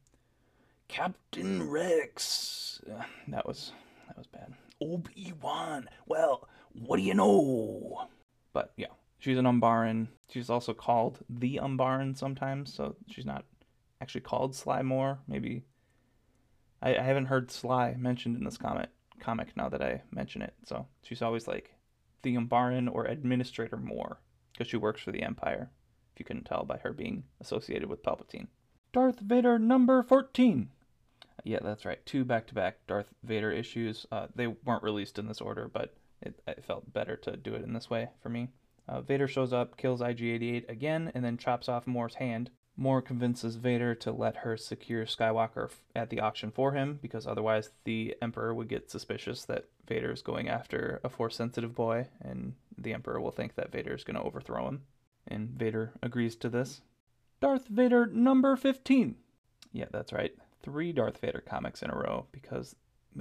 [0.87, 2.79] Captain Rex,
[3.27, 3.73] that was
[4.07, 4.53] that was bad.
[4.81, 8.07] Obi Wan, well, what do you know?
[8.53, 8.87] But yeah,
[9.23, 10.07] she's an Umbaran.
[10.29, 13.45] She's also called the Umbaran sometimes, so she's not
[14.01, 15.19] actually called Sly Moore.
[15.27, 15.63] Maybe
[16.81, 20.53] I, I haven't heard Sly mentioned in this comic comic now that I mention it.
[20.65, 21.73] So she's always like
[22.23, 24.19] the Umbaran or Administrator Moore
[24.51, 25.69] because she works for the Empire.
[26.13, 28.47] If you couldn't tell by her being associated with Palpatine.
[28.91, 30.69] Darth Vader number 14.
[31.43, 32.05] Yeah, that's right.
[32.05, 34.05] Two back to back Darth Vader issues.
[34.11, 37.63] Uh, they weren't released in this order, but it, it, felt better to do it
[37.63, 38.49] in this way for me.
[38.87, 42.49] Uh, Vader shows up, kills IG 88 again, and then chops off Moore's hand.
[42.75, 47.69] Moore convinces Vader to let her secure Skywalker at the auction for him because otherwise
[47.83, 52.53] the Emperor would get suspicious that Vader is going after a Force sensitive boy, and
[52.77, 54.81] the Emperor will think that Vader is going to overthrow him.
[55.27, 56.81] And Vader agrees to this.
[57.41, 59.15] Darth Vader number 15.
[59.71, 60.33] Yeah, that's right.
[60.63, 62.75] Three Darth Vader comics in a row because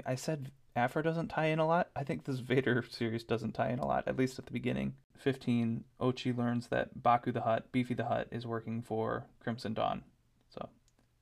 [0.07, 1.91] I said Aphra doesn't tie in a lot.
[1.95, 4.95] I think this Vader series doesn't tie in a lot, at least at the beginning.
[5.23, 10.03] 15, Ochi learns that Baku the Hutt, Beefy the Hutt, is working for Crimson Dawn.
[10.51, 10.69] So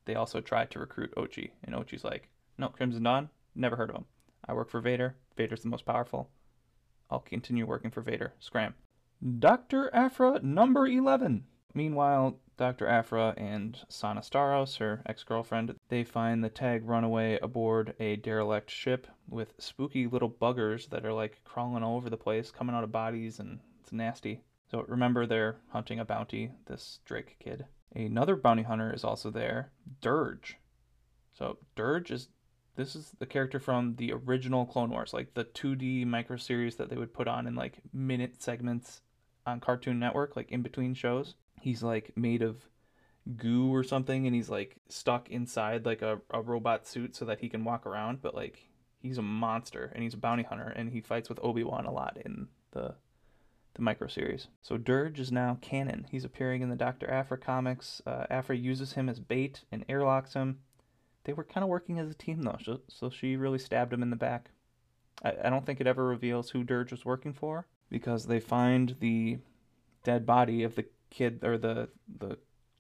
[0.07, 3.29] they also try to recruit Ochi, and Ochi's like, no, Crimson Dawn?
[3.55, 4.07] Never heard of him.
[4.49, 5.17] I work for Vader.
[5.37, 6.31] Vader's the most powerful.
[7.11, 8.33] I'll continue working for Vader.
[8.41, 8.75] Scram.
[9.39, 9.95] Dr.
[9.95, 11.45] Aphra, number 11.
[11.75, 12.87] Meanwhile, Dr.
[12.87, 19.07] Aphra and Sana Starros, her ex-girlfriend, they find the Tagge runaway aboard a derelict ship
[19.29, 22.93] with spooky little buggers that are like crawling all over the place, coming out of
[22.93, 24.43] bodies and it's nasty.
[24.71, 27.65] So remember, they're hunting a bounty, this Drake kid.
[27.93, 30.59] Another bounty hunter is also there, Dirge.
[31.33, 32.29] So Dirge is
[32.77, 36.89] this is the character from the original Clone Wars, like the 2D micro series that
[36.89, 39.01] they would put on in like minute segments
[39.45, 41.35] on Cartoon Network, like in between shows.
[41.61, 42.69] He's like made of
[43.37, 47.41] goo or something, and he's like stuck inside like a, a robot suit so that
[47.41, 48.69] he can walk around, but like
[49.01, 52.19] he's a monster and he's a bounty hunter and he fights with Obi-Wan a lot
[52.25, 52.95] in the
[53.75, 54.49] the micro series.
[54.63, 56.07] So Dirge is now canon.
[56.11, 57.11] He's appearing in the Dr.
[57.11, 58.03] Aphra comics.
[58.07, 60.61] Uh, Aphra uses him as bait and airlocks him.
[61.25, 64.03] They were kind of working as a team though, so, so she really stabbed him
[64.03, 64.51] in the back.
[65.23, 68.97] I, I don't think it ever reveals who Dirge was working for because they find
[69.01, 69.39] the
[70.03, 72.39] dead body of the kid or the the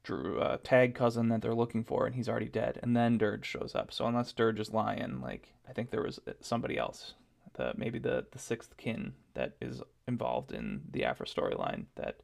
[0.08, 2.78] uh, Tagge cousin that they're looking for, and he's already dead.
[2.82, 3.92] And then Dirge shows up.
[3.92, 7.14] So unless Dirge is lying, like I think there was somebody else,
[7.60, 12.16] the maybe the the sixth kin that is involved in the Aphra storyline that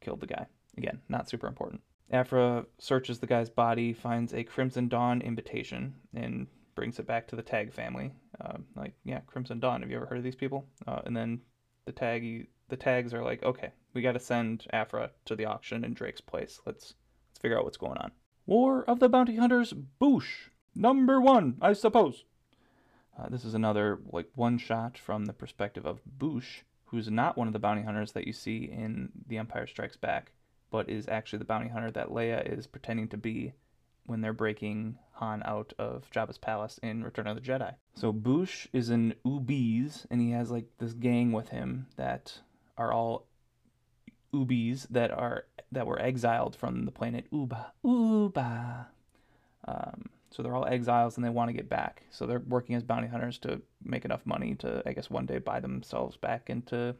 [0.00, 0.46] killed the guy.
[0.76, 1.80] Again, not super important.
[2.10, 7.36] Aphra searches the guy's body, finds a Crimson Dawn invitation, and brings it back to
[7.36, 8.12] the Tagge family.
[8.40, 9.82] Uh, like, yeah, Crimson Dawn.
[9.82, 10.66] Have you ever heard of these people?
[10.86, 11.40] Uh, and then
[11.84, 15.84] the Tagge, the Tagges are like, okay, we got to send Aphra to the auction
[15.84, 16.60] in Drake's place.
[16.66, 16.94] Let's
[17.30, 18.12] let's figure out what's going on.
[18.46, 22.24] War of the Bounty Hunters, Boushh, number one, I suppose.
[23.18, 27.46] Uh, this is another like one shot from the perspective of Boushh, who's not one
[27.46, 30.32] of the bounty hunters that you see in The Empire Strikes Back,
[30.70, 33.52] but is actually the bounty hunter that Leia is pretending to be
[34.04, 37.74] when they're breaking Han out of Jabba's palace in Return of the Jedi.
[37.94, 42.40] So Boushh is an Ubese, and he has like this gang with him that
[42.76, 43.26] are all
[44.34, 47.72] Ubese that are that were exiled from the planet Uba.
[47.84, 48.88] Uba.
[49.66, 52.04] Um, so they're all exiles and they want to get back.
[52.10, 55.38] So they're working as bounty hunters to make enough money to, I guess, one day
[55.38, 56.96] buy themselves back into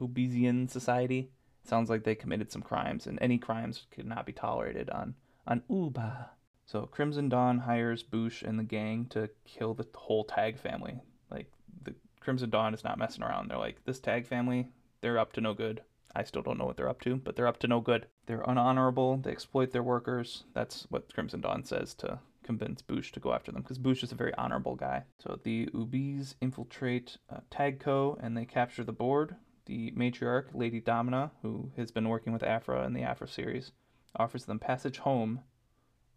[0.00, 1.30] Ubizian society.
[1.64, 5.14] Sounds like they committed some crimes, and any crimes could not be tolerated on
[5.46, 6.30] on Uba.
[6.66, 11.00] So Crimson Dawn hires Boushh and the gang to kill the whole Tagge family.
[11.30, 11.50] Like
[11.82, 13.50] the Crimson Dawn is not messing around.
[13.50, 14.68] They're like this Tagge family,
[15.00, 15.82] they're up to no good.
[16.14, 18.06] I still don't know what they're up to, but they're up to no good.
[18.26, 19.22] They're unhonorable.
[19.22, 20.44] They exploit their workers.
[20.54, 24.10] That's what Crimson Dawn says to convince Boushh to go after them because Boushh is
[24.10, 25.04] a very honorable guy.
[25.22, 29.36] So the Ubese infiltrate uh, TaggeCo and they capture the board.
[29.66, 33.72] The matriarch, Lady Domina, who has been working with Aphra in the Aphra series,
[34.16, 35.40] offers them passage home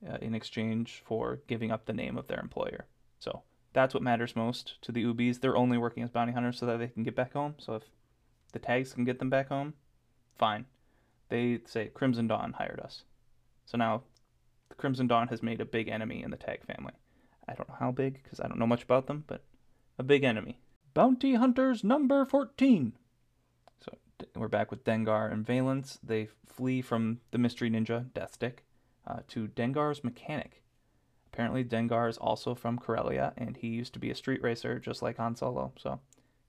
[0.09, 2.85] uh, in exchange for giving up the name of their employer.
[3.19, 3.41] So
[3.73, 5.41] that's what matters most to the Ubese.
[5.41, 7.55] They're only working as bounty hunters so that they can get back home.
[7.57, 7.83] So if
[8.53, 9.73] the Tagges can get them back home,
[10.37, 10.63] fine.
[11.27, 13.03] They say Crimson Dawn hired us.
[13.65, 14.03] So now
[14.71, 16.93] the Crimson Dawn has made a big enemy in the Tagge family.
[17.47, 19.43] I don't know how big because I don't know much about them, but
[19.99, 20.61] a big enemy.
[20.93, 22.93] Bounty Hunters number 14.
[23.83, 23.97] So
[24.35, 25.99] we're back with Dengar and Valance.
[26.01, 28.59] They flee from the mystery ninja, Deathstick,
[29.05, 30.63] uh, to Dengar's mechanic.
[31.33, 35.01] Apparently, Dengar is also from Corellia, and he used to be a street racer just
[35.01, 35.73] like Han Solo.
[35.77, 35.99] So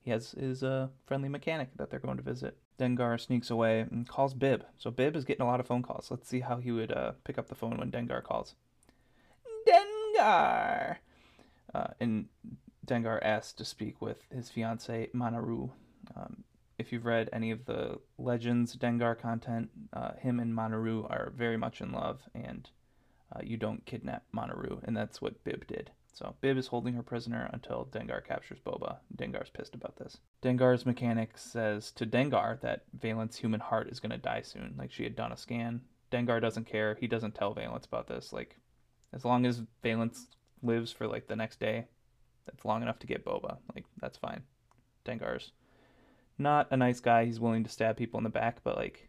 [0.02, 2.58] he has his uh, friendly mechanic that they're going to visit.
[2.78, 4.64] Dengar sneaks away and calls Bib.
[4.76, 6.10] So Bib is getting a lot of phone calls.
[6.10, 8.54] Let's see how he would uh, pick up the phone when Dengar calls.
[9.66, 10.96] Dengar!
[11.72, 12.26] Uh, and
[12.86, 15.70] Dengar asks to speak with his fiancee, Manaroo.
[16.16, 16.44] Um,
[16.78, 21.56] if you've read any of the Legends Dengar content, uh, him and Manaroo are very
[21.56, 22.68] much in love, and
[23.34, 25.92] uh, you don't kidnap Manaroo, and that's what Bib did.
[26.12, 28.98] So Bib is holding her prisoner until Dengar captures Boba.
[29.16, 30.18] Dengar's pissed about this.
[30.42, 34.74] Dengar's mechanic says to Dengar that Valance's human heart is going to die soon.
[34.76, 35.80] Like she had done a scan.
[36.10, 36.96] Dengar doesn't care.
[37.00, 38.32] He doesn't tell Valance about this.
[38.32, 38.56] Like
[39.14, 40.26] as long as Valance
[40.62, 41.86] lives for like the next day,
[42.44, 43.56] that's long enough to get Boba.
[43.74, 44.42] Like that's fine.
[45.06, 45.52] Dengar's
[46.38, 47.24] not a nice guy.
[47.24, 49.08] He's willing to stab people in the back, but like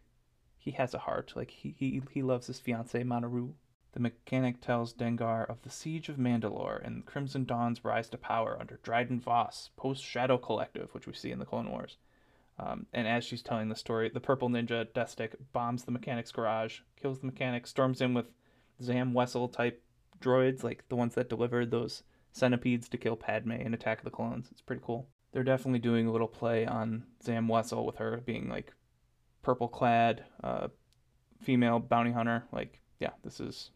[0.56, 1.34] he has a heart.
[1.36, 3.52] Like he he, he loves his fiancee Manaroo.
[3.94, 8.56] The mechanic tells Dengar of the siege of Mandalore and Crimson Dawn's rise to power
[8.58, 11.96] under Dryden Voss, post Shadow Collective, which we see in the Clone Wars.
[12.58, 16.80] Um, and as she's telling the story, the purple ninja Deathstick bombs the mechanic's garage,
[17.00, 18.32] kills the mechanic, storms in with
[18.82, 19.80] Zam Wesell type
[20.20, 22.02] droids, like the ones that delivered those
[22.32, 24.48] centipedes to kill Padme in Attack of the Clones.
[24.50, 25.06] It's pretty cool.
[25.30, 28.72] They're definitely doing a little play on Zam Wesell with her being like
[29.42, 30.66] purple clad, uh,
[31.40, 32.42] female bounty hunter.
[32.50, 33.70] Like, yeah, this is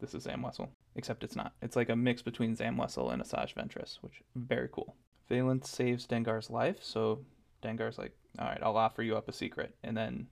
[0.00, 0.68] this is Zam Wesell.
[0.96, 1.52] Except it's not.
[1.62, 4.94] It's like a mix between Zam Wesell and Asajj Ventress, which very cool.
[5.28, 7.20] Valance saves Dengar's life, so
[7.62, 10.28] Dengar's like, all right, I'll offer you up a secret, and then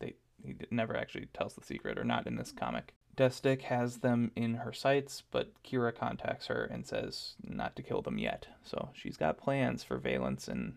[0.00, 2.94] they he never actually tells the secret, or not in this comic.
[3.16, 8.02] Deathstick has them in her sights, but Qi'ra contacts her and says not to kill
[8.02, 8.46] them yet.
[8.64, 10.76] So she's got plans for Valance and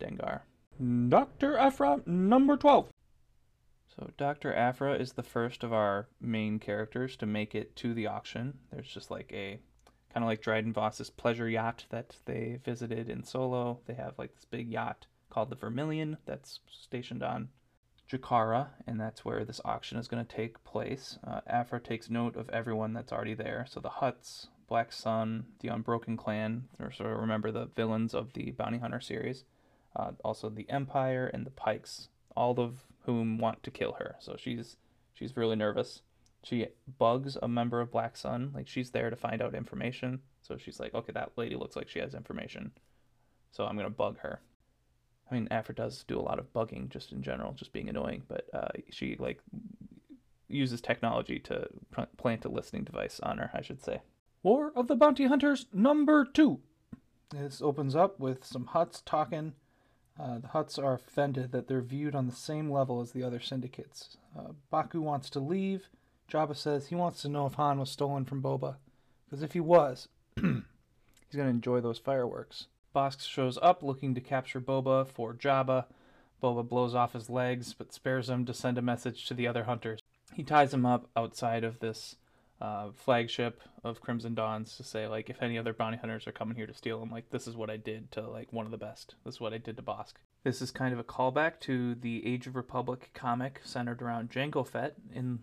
[0.00, 0.40] Dengar.
[1.08, 1.56] Dr.
[1.56, 2.88] Aphra, number 12.
[3.98, 4.54] So Dr.
[4.54, 8.58] Aphra is the first of our main characters to make it to the auction.
[8.70, 9.58] There's just like a
[10.12, 13.80] kind of like Dryden Voss's pleasure yacht that they visited in Solo.
[13.86, 17.48] They have like this big yacht called the Vermilion that's stationed on
[18.10, 21.18] Jekara, and that's where this auction is going to take place.
[21.26, 23.66] Uh, Aphra takes note of everyone that's already there.
[23.68, 28.32] So the Hutts, Black Sun, the Unbroken Clan, or sort of remember the villains of
[28.34, 29.44] the Bounty Hunter series.
[29.94, 34.16] Uh, also the Empire and the Pikes, all of whom want to kill her.
[34.20, 34.76] So she's
[35.14, 36.02] she's really nervous.
[36.42, 40.20] She bugs a member of Black Sun, like she's there to find out information.
[40.42, 42.72] So she's like, okay, that lady looks like she has information,
[43.50, 44.40] so I'm gonna bug her.
[45.30, 48.22] I mean, Aphra does do a lot of bugging just in general, just being annoying,
[48.28, 49.40] but uh, she like
[50.48, 51.66] uses technology to
[52.16, 54.02] plant a listening device on her, I should say.
[54.42, 56.60] War of the Bounty Hunters number two.
[57.30, 59.54] This opens up with some Hutts talking.
[60.18, 63.40] Uh, the Hutts are offended that they're viewed on the same level as the other
[63.40, 64.16] syndicates.
[64.38, 65.88] Uh, Baku wants to leave.
[66.30, 68.76] Jabba says he wants to know if Han was stolen from Boba,
[69.24, 70.64] because if he was, he's going
[71.32, 72.66] to enjoy those fireworks.
[72.94, 75.84] Bossk shows up looking to capture Boba for Jabba.
[76.42, 79.64] Boba blows off his legs, but spares him to send a message to the other
[79.64, 80.00] hunters.
[80.34, 82.16] He ties him up outside of this
[82.60, 86.56] uh, flagship of Crimson Dawns to say, like, if any other bounty hunters are coming
[86.56, 88.78] here to steal him, like, this is what I did to, like, one of the
[88.78, 89.14] best.
[89.24, 90.14] This is what I did to Bossk.
[90.42, 94.66] This is kind of a callback to the Age of Republic comic centered around Jango
[94.66, 94.94] Fett.
[95.12, 95.40] In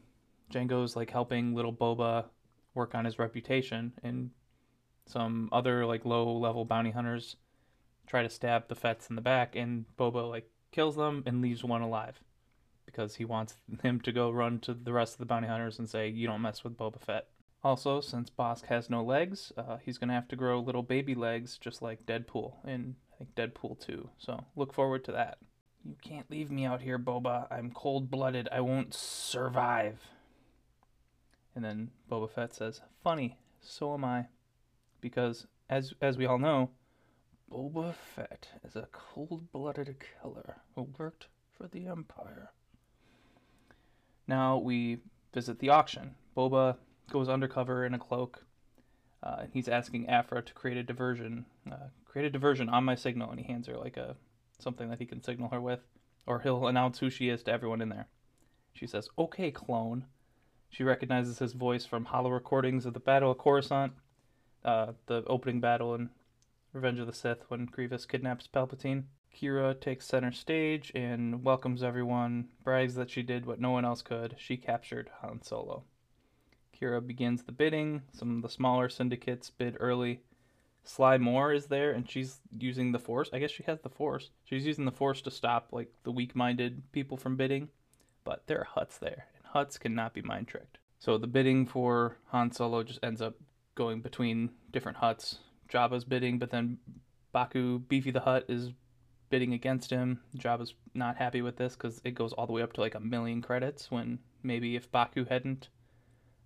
[0.52, 2.26] Jango's, like, helping little Boba
[2.74, 4.32] work on his reputation, and
[5.06, 7.36] some other, like, low-level bounty hunters
[8.08, 11.64] try to stab the Fetts in the back, and Boba, like, kills them and leaves
[11.64, 12.20] one alive
[12.94, 15.90] because he wants him to go run to the rest of the bounty hunters and
[15.90, 17.28] say, You don't mess with Boba Fett.
[17.64, 21.16] Also, since Bossk has no legs, uh, he's going to have to grow little baby
[21.16, 24.10] legs just like Deadpool in, I think, Deadpool 2.
[24.18, 25.38] So look forward to that.
[25.86, 27.48] You can't leave me out here, Boba.
[27.52, 28.50] I'm cold blooded.
[28.52, 30.02] I won't survive.
[31.56, 34.28] And then Boba Fett says, Funny, so am I.
[35.02, 36.72] Because, as, as we all know,
[37.52, 42.52] Boba Fett is a cold blooded killer who worked for the Empire.
[44.28, 45.00] Now we
[45.34, 46.16] visit the auction.
[46.36, 46.78] Boba
[47.12, 48.46] goes undercover in a cloak.
[49.22, 52.96] Uh, and he's asking Aphra to create a diversion, uh, create a diversion on my
[52.96, 54.18] signal, and he hands her like a
[54.60, 55.80] something that he can signal her with,
[56.26, 58.08] or he'll announce who she is to everyone in there.
[58.74, 60.08] She says, "Okay, clone."
[60.70, 63.94] She recognizes his voice from hollow recordings of the Battle of Coruscant,
[64.66, 66.10] uh, the opening battle in
[66.74, 69.06] Revenge of the Sith when Grievous kidnaps Palpatine.
[69.36, 74.02] Qi'ra takes center stage and welcomes everyone, brags that she did what no one else
[74.02, 74.36] could.
[74.38, 75.84] She captured Han Solo.
[76.80, 78.04] Qi'ra begins the bidding.
[78.12, 80.22] Some of the smaller syndicates bid early.
[80.84, 83.30] Sly Moore is there, and she's using the Force.
[83.32, 84.32] I guess she has the Force.
[84.44, 87.70] She's using the Force to stop like the weak-minded people from bidding,
[88.26, 90.80] but there are Hutts there, and Hutts cannot be mind tricked.
[91.00, 93.36] So the bidding for Han Solo just ends up
[93.76, 95.38] going between different Hutts.
[95.72, 96.78] Jabba's bidding, but then
[97.32, 98.72] Baku Beefy the Hutt is
[99.34, 100.20] bidding against him.
[100.38, 103.00] Jabba's not happy with this because it goes all the way up to like a
[103.00, 105.70] million credits when maybe if Baku hadn't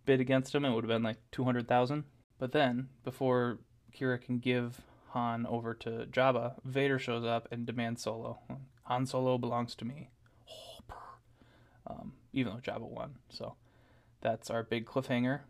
[0.05, 2.05] bid against him, it would have been like 200,000.
[2.39, 3.59] But then, before
[3.93, 4.79] Qi'ra can give
[5.09, 8.39] Han over to Jabba, Vader shows up and demands Solo.
[8.83, 10.09] Han Solo belongs to me.
[11.87, 13.15] Um, even though Jabba won.
[13.27, 13.55] So
[14.21, 15.41] that's our big cliffhanger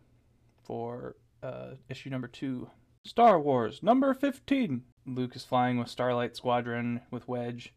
[0.64, 1.14] for
[1.44, 2.68] uh, issue number two.
[3.08, 4.82] Star Wars number 15.
[5.06, 7.72] Luke is flying with Starlight Squadron with Wedge,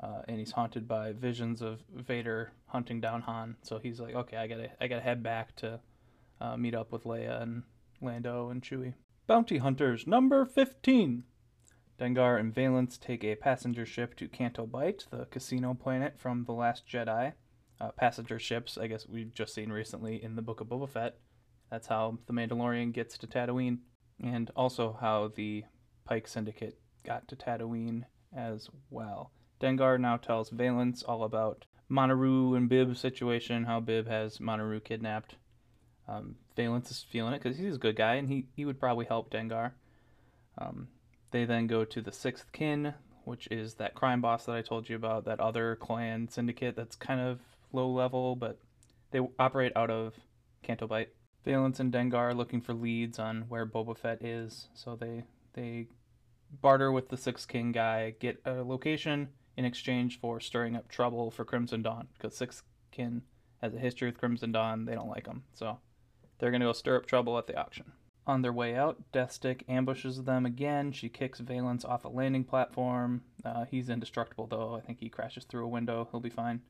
[0.00, 3.56] uh, and he's haunted by visions of Vader hunting down Han.
[3.62, 5.80] So he's like, okay, I gotta, I gotta head back to
[6.40, 7.64] uh, meet up with Leia and
[8.00, 8.94] Lando and Chewie.
[9.26, 11.24] Bounty Hunters number 15.
[11.98, 16.52] Dengar and Valance take a passenger ship to Canto Bight, the casino planet from The
[16.52, 17.32] Last Jedi.
[17.80, 21.16] Uh, passenger ships, I guess we've just seen recently in the Book of Boba Fett.
[21.68, 23.78] That's how the Mandalorian gets to Tatooine,
[24.22, 25.64] and also how the
[26.04, 28.04] Pike Syndicate got to Tatooine
[28.34, 29.32] as well.
[29.60, 35.36] Dengar now tells Valance all about Manaroo and Bib's situation, how Bib has Manaroo kidnapped.
[36.06, 39.06] Um, Valance is feeling it because he's a good guy and he, he would probably
[39.06, 39.72] help Dengar.
[40.58, 40.88] Um,
[41.30, 42.94] they then go to the Sixth Kin,
[43.24, 46.96] which is that crime boss that I told you about, that other clan syndicate that's
[46.96, 47.40] kind of
[47.72, 48.58] low level, but
[49.10, 50.14] they operate out of
[50.62, 51.10] Canto Bight.
[51.44, 55.24] Valance and Dengar are looking for leads on where Boba Fett is, so they
[55.54, 55.86] they
[56.60, 61.30] barter with the Six King guy, get a location in exchange for stirring up trouble
[61.30, 63.22] for Crimson Dawn because Six King
[63.62, 64.84] has a history with Crimson Dawn.
[64.84, 65.78] They don't like him, so
[66.38, 67.92] they're gonna go stir up trouble at the auction.
[68.26, 70.92] On their way out, Deathstick ambushes them again.
[70.92, 73.22] She kicks Valance off a landing platform.
[73.42, 74.74] Uh, he's indestructible though.
[74.74, 76.06] I think he crashes through a window.
[76.10, 76.60] He'll be fine.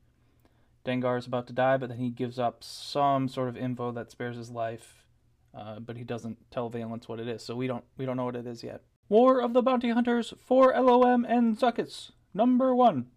[0.85, 4.11] Dengar is about to die, but then he gives up some sort of info that
[4.11, 5.05] spares his life.
[5.53, 8.25] Uh, but he doesn't tell Valance what it is, so we don't we don't know
[8.25, 8.83] what it is yet.
[9.09, 13.07] War of the Bounty Hunters 4-LOM and Zuckuss, number one.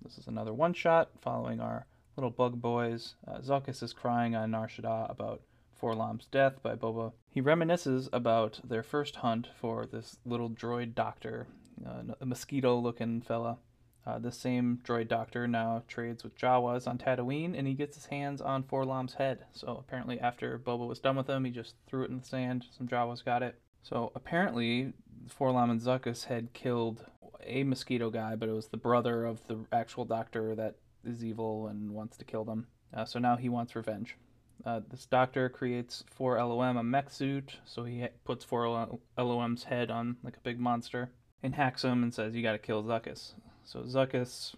[0.00, 1.86] This is another one shot following our
[2.16, 3.16] little bug boys.
[3.26, 5.42] Uh, Zuckuss is crying on Nar Shaddaa about
[5.82, 7.12] 4-LOM's death by Boba.
[7.28, 11.48] He reminisces about their first hunt for this little droid doctor,
[11.84, 13.58] uh, a mosquito looking fella.
[14.06, 18.06] Uh, the same droid doctor now trades with Jawas on Tatooine, and he gets his
[18.06, 19.44] hands on 4-LOM's head.
[19.52, 22.66] So apparently, after Boba was done with him, he just threw it in the sand.
[22.70, 23.58] Some Jawas got it.
[23.82, 24.92] So apparently,
[25.28, 27.04] 4-LOM and Zuckuss had killed
[27.44, 31.66] a mosquito guy, but it was the brother of the actual doctor that is evil
[31.66, 32.66] and wants to kill them.
[32.94, 34.16] Uh, so now he wants revenge.
[34.64, 40.36] Uh, this doctor creates 4-LOM a mech suit, so he puts 4-LOM's head on like
[40.36, 41.10] a big monster
[41.42, 43.34] and hacks him and says, You gotta kill Zuckuss.
[43.66, 44.54] So Zuckuss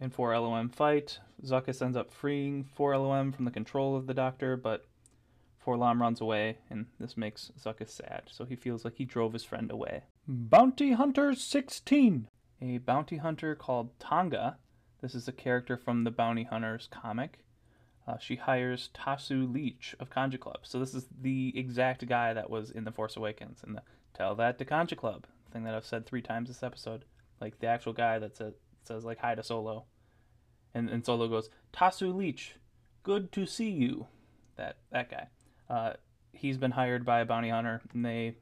[0.00, 1.20] and 4-LOM fight.
[1.44, 4.86] Zuckuss ends up freeing 4-LOM from the control of the doctor, but
[5.64, 9.44] 4-LOM runs away, and this makes Zuckuss sad, so he feels like he drove his
[9.44, 10.02] friend away.
[10.26, 12.28] Bounty Hunter 16!
[12.62, 14.58] A bounty hunter called Tonga.
[15.00, 17.38] This is a character from the Bounty Hunters comic.
[18.06, 20.58] Uh, she hires Tasu Leech of Kanjiklub.
[20.64, 23.82] So this is the exact guy that was in The Force Awakens and the
[24.12, 27.04] Tell That to Kanjiklub thing that I've said three times this episode.
[27.40, 29.84] Like the actual guy that says, says like hi to Solo.
[30.74, 32.56] And, and Solo goes, Tasu Leech,
[33.02, 34.06] good to see you.
[34.56, 35.28] That that guy.
[35.68, 35.94] Uh,
[36.32, 38.36] he's been hired by a bounty hunter and they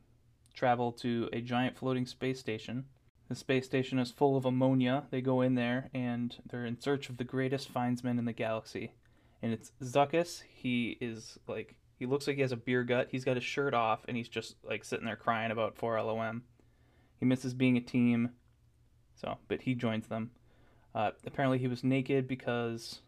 [0.55, 2.85] travel to a giant floating space station.
[3.29, 5.05] The space station is full of ammonia.
[5.11, 8.95] They go in there and they're in search of the greatest findsman in the galaxy
[9.43, 10.43] and it's Zuckuss.
[10.49, 13.09] He is like he looks like he has a beer gut.
[13.11, 16.43] He's got his shirt off and he's just like sitting there crying about 4-LOM.
[17.19, 18.31] He misses being a team,
[19.21, 20.31] so but he joins them.
[20.95, 23.01] Uh, apparently, he was naked because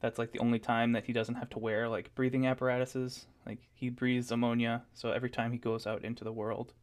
[0.00, 3.26] that's like the only time that he doesn't have to wear like breathing apparatuses.
[3.46, 6.74] Like he breathes ammonia, so every time he goes out into the world,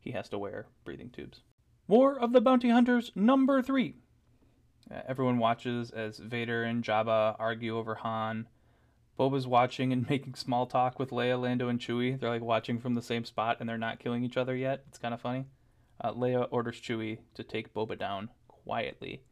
[0.00, 1.40] he has to wear breathing tubes.
[1.86, 3.96] War of the Bounty Hunters number three.
[4.90, 8.46] Uh, everyone watches as Vader and Jabba argue over Han.
[9.18, 12.18] Boba's watching and making small talk with Leia, Lando, and Chewie.
[12.18, 14.84] They're like watching from the same spot and they're not killing each other yet.
[14.88, 15.46] It's kind of funny.
[16.00, 19.22] Uh, Leia orders Chewie to take Boba down quietly,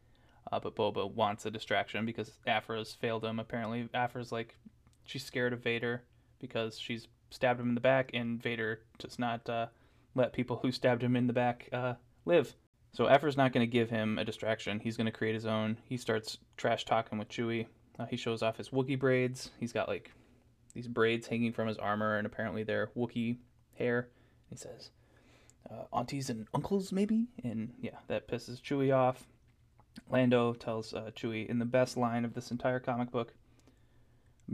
[0.51, 3.39] uh, but Boba wants a distraction because Aphra's failed him.
[3.39, 4.57] Apparently, Aphra's like
[5.05, 6.03] she's scared of Vader
[6.39, 9.67] because she's stabbed him in the back, and Vader does not uh,
[10.15, 11.93] let people who stabbed him in the back uh,
[12.25, 12.55] live.
[12.93, 14.79] So Aphra's not going to give him a distraction.
[14.79, 15.77] He's going to create his own.
[15.89, 17.65] He starts trash talking with Chewie.
[17.97, 19.49] Uh, he shows off his Wookiee braids.
[19.59, 20.11] He's got like
[20.73, 23.37] these braids hanging from his armor, and apparently they're Wookiee
[23.75, 24.09] hair.
[24.49, 24.91] He says,
[25.69, 29.27] uh, "Aunties and uncles, maybe." And yeah, that pisses Chewie off.
[30.09, 33.33] Lando tells uh, Chewie in the best line of this entire comic book,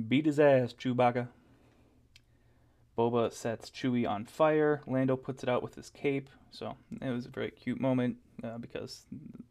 [0.08, 1.30] "Beat his ass, Chewbacca."
[2.98, 4.82] Boba sets Chewie on fire.
[4.86, 6.30] Lando puts it out with his cape.
[6.52, 9.06] So it was a very cute moment uh, because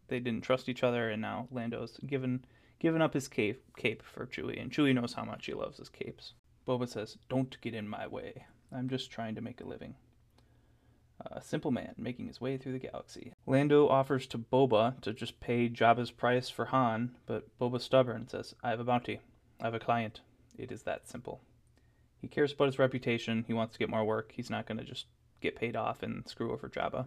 [0.08, 2.44] they didn't trust each other, and now Lando's given
[2.78, 5.88] given up his cape cape for Chewie, and Chewie knows how much he loves his
[5.88, 6.34] capes.
[6.66, 8.44] Boba says, "Don't get in my way.
[8.70, 9.94] I'm just trying to make a living."
[11.20, 13.32] A simple man making his way through the galaxy.
[13.46, 18.30] Lando offers to Boba to just pay Jabba's price for Han, but Boba's stubborn and
[18.30, 19.20] says, I have a bounty.
[19.60, 20.20] I have a client.
[20.56, 21.40] It is that simple.
[22.20, 23.44] He cares about his reputation.
[23.46, 24.32] He wants to get more work.
[24.34, 25.06] He's not going to just
[25.40, 27.06] get paid off and screw over Jabba.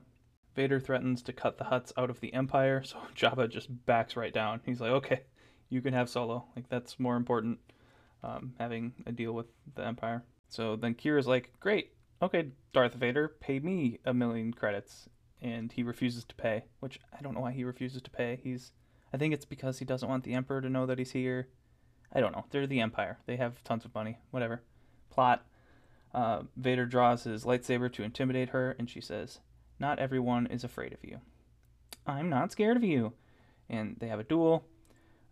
[0.55, 4.33] Vader threatens to cut the Hutts out of the Empire, so Jabba just backs right
[4.33, 4.61] down.
[4.65, 5.21] He's like, okay,
[5.69, 6.45] you can have Solo.
[6.55, 7.59] Like, that's more important,
[8.23, 10.23] um, having a deal with the Empire.
[10.49, 15.09] So then Qi'ra's like, great, okay, Darth Vader, pay me a million credits.
[15.41, 18.39] And he refuses to pay, which I don't know why he refuses to pay.
[18.43, 18.73] He's,
[19.11, 21.47] I think it's because he doesn't want the Emperor to know that he's here.
[22.13, 22.45] I don't know.
[22.51, 23.17] They're the Empire.
[23.25, 24.19] They have tons of money.
[24.29, 24.61] Whatever.
[25.09, 25.43] Plot
[26.13, 29.39] uh, Vader draws his lightsaber to intimidate her, and she says,
[29.79, 31.19] Not everyone is afraid of you.
[32.05, 33.13] I'm not scared of you.
[33.69, 34.65] And they have a duel.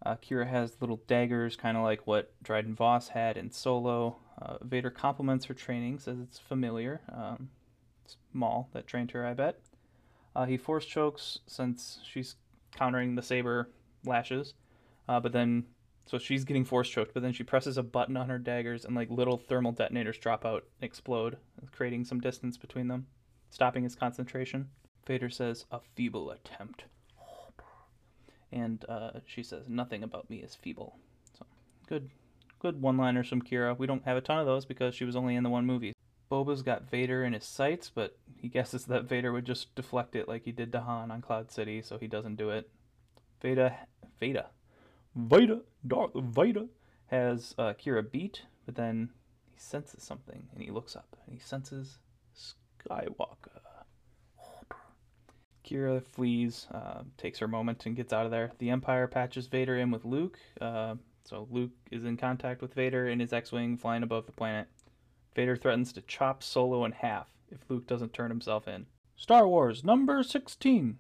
[0.06, 4.18] Uh, Qi'ra has little daggers, kind of like what Dryden Voss had in Solo.
[4.42, 7.02] Uh, Vader compliments her training, says it's familiar.
[7.14, 7.50] Um,
[8.06, 9.60] it's Maul that trained her, I bet.
[10.36, 12.36] Uh, he force chokes since she's
[12.72, 13.70] countering the saber
[14.06, 14.54] lashes,
[15.08, 15.66] uh, but then
[16.10, 18.96] so she's getting force choked, but then she presses a button on her daggers and
[18.96, 21.38] like little thermal detonators drop out and explode,
[21.72, 23.06] creating some distance between them,
[23.52, 24.70] stopping his concentration.
[25.06, 26.86] Vader says, A feeble attempt.
[28.52, 30.98] And uh, she says, Nothing about me is feeble.
[31.38, 31.46] So
[31.88, 32.10] good
[32.60, 33.78] good one liners from Qi'ra.
[33.78, 35.94] We don't have a ton of those because she was only in the one movie.
[36.30, 40.28] Boba's got Vader in his sights, but he guesses that Vader would just deflect it
[40.28, 42.70] like he did to Han on Cloud City, so he doesn't do it.
[43.42, 43.78] Veda,
[44.20, 44.48] Veda,
[45.16, 46.66] Vader, Darth Vader,
[47.08, 49.10] has uh, Qi'ra beat, but then
[49.52, 51.98] he senses something and he looks up and he senses
[52.36, 53.62] Skywalker.
[55.70, 58.52] Qi'ra flees, uh, takes her moment and gets out of there.
[58.58, 63.08] The Empire patches Vader in with Luke, uh, so Luke is in contact with Vader
[63.08, 64.68] in his X-wing flying above the planet.
[65.36, 68.88] Vader threatens to chop Solo in half if Luke doesn't turn himself in.
[69.16, 70.98] Star Wars number 16.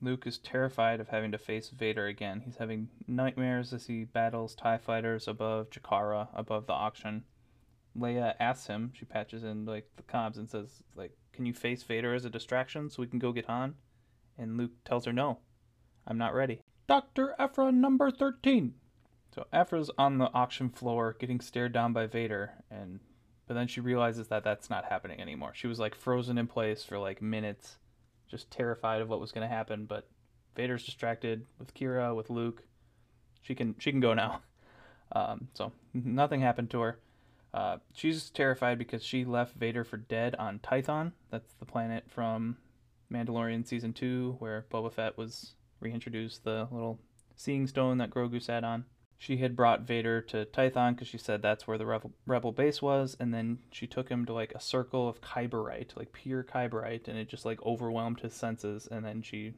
[0.00, 2.42] Luke is terrified of having to face Vader again.
[2.44, 7.24] He's having nightmares as he battles TIE fighters above Jakara, above the auction.
[7.98, 11.82] Leia asks him, she patches in like the comms and says, like, can you face
[11.82, 13.74] Vader as a distraction so we can go get Han?
[14.38, 15.38] And Luke tells her no.
[16.06, 16.60] I'm not ready.
[16.86, 17.34] Dr.
[17.38, 18.74] Aphra number 13.
[19.34, 23.00] So Aphra's on the auction floor getting stared down by Vader, and
[23.46, 25.52] but then she realizes that that's not happening anymore.
[25.54, 27.78] She was like frozen in place for like minutes,
[28.26, 29.86] just terrified of what was going to happen.
[29.86, 30.08] But
[30.56, 32.64] Vader's distracted with Qi'ra, with Luke.
[33.42, 34.42] She can she can go now.
[35.10, 36.98] Um, so nothing happened to her.
[37.54, 41.12] Uh, she's terrified because she left Vader for dead on Tython.
[41.30, 42.58] That's the planet from
[43.12, 46.98] Mandalorian season two, where Boba Fett was reintroduced, the little
[47.36, 48.84] seeing stone that Grogu sat on
[49.20, 52.80] she had brought Vader to Tython because she said that's where the rebel, rebel base
[52.80, 57.08] was, and then she took him to like a circle of kyberite, like pure kyberite,
[57.08, 58.86] and it just like overwhelmed his senses.
[58.88, 59.54] And then she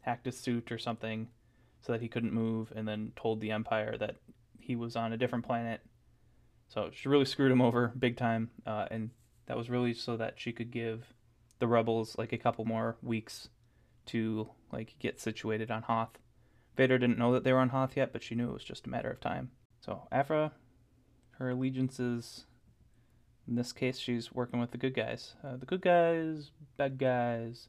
[0.00, 1.28] hacked his suit or something
[1.80, 4.16] so that he couldn't move, and then told the Empire that
[4.58, 5.80] he was on a different planet.
[6.68, 9.10] So she really screwed him over big time, uh, and
[9.46, 11.14] that was really so that she could give
[11.58, 13.48] the rebels like a couple more weeks
[14.06, 16.18] to like get situated on Hoth
[16.76, 18.86] Vader didn't know that they were on Hoth yet, but she knew it was just
[18.86, 19.50] a matter of time.
[19.80, 20.52] So Aphra,
[21.38, 22.46] her allegiances,
[23.46, 25.34] in this case, she's working with the good guys.
[25.44, 27.68] Uh, the good guys, bad guys.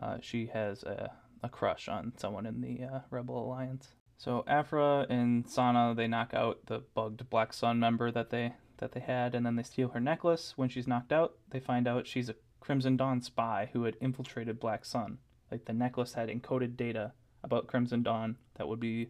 [0.00, 1.12] Uh, she has a,
[1.42, 3.88] a crush on someone in the uh, Rebel Alliance.
[4.18, 8.92] So Aphra and Sana, they knock out the bugged Black Sun member that they that
[8.92, 10.54] they had, and then they steal her necklace.
[10.56, 14.60] When she's knocked out, they find out she's a Crimson Dawn spy who had infiltrated
[14.60, 15.18] Black Sun.
[15.50, 19.08] Like the necklace had encoded data about Crimson Dawn that would be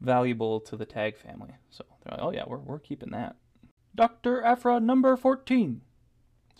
[0.00, 1.50] valuable to the Tagge family.
[1.70, 3.36] So they're like, oh yeah, we're, we're keeping that.
[3.94, 4.42] Dr.
[4.44, 5.80] Aphra number 14.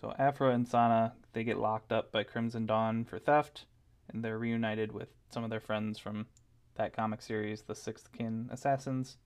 [0.00, 3.66] So Aphra and Sana, they get locked up by Crimson Dawn for theft,
[4.12, 6.26] and they're reunited with some of their friends from
[6.74, 9.18] that comic series, the Sixth Kin Assassins.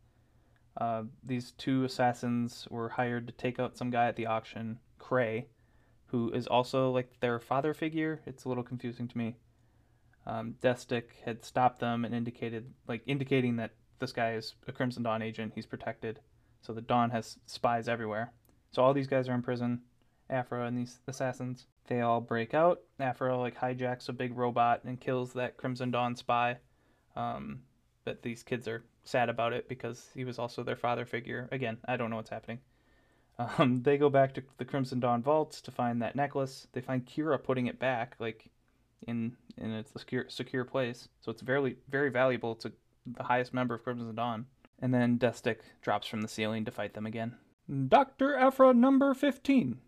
[0.78, 5.48] Uh, these two assassins were hired to take out some guy at the auction, Cray,
[6.08, 8.20] who is also like their father figure.
[8.26, 9.36] It's a little confusing to me
[10.28, 15.02] um, Deathstick had stopped them and indicated, like, indicating that this guy is a Crimson
[15.02, 15.52] Dawn agent.
[15.54, 16.20] He's protected.
[16.60, 18.32] So the Dawn has spies everywhere.
[18.70, 19.80] So all these guys are in prison.
[20.28, 21.66] Aphra and these assassins.
[21.86, 22.80] They all break out.
[23.00, 26.58] Aphra like hijacks a big robot and kills that Crimson Dawn spy.
[27.16, 27.60] Um,
[28.04, 31.48] but these kids are sad about it because he was also their father figure.
[31.50, 32.58] Again, I don't know what's happening.
[33.38, 36.66] Um, they go back to the Crimson Dawn vaults to find that necklace.
[36.72, 38.16] They find Qi'ra putting it back.
[38.18, 38.50] Like
[39.06, 41.08] in in its secure secure place.
[41.20, 42.72] So it's very very valuable to
[43.06, 44.46] the highest member of Crimson Dawn.
[44.80, 47.36] And then Deathstick drops from the ceiling to fight them again.
[47.88, 48.36] Dr.
[48.36, 49.78] Aphra number 15.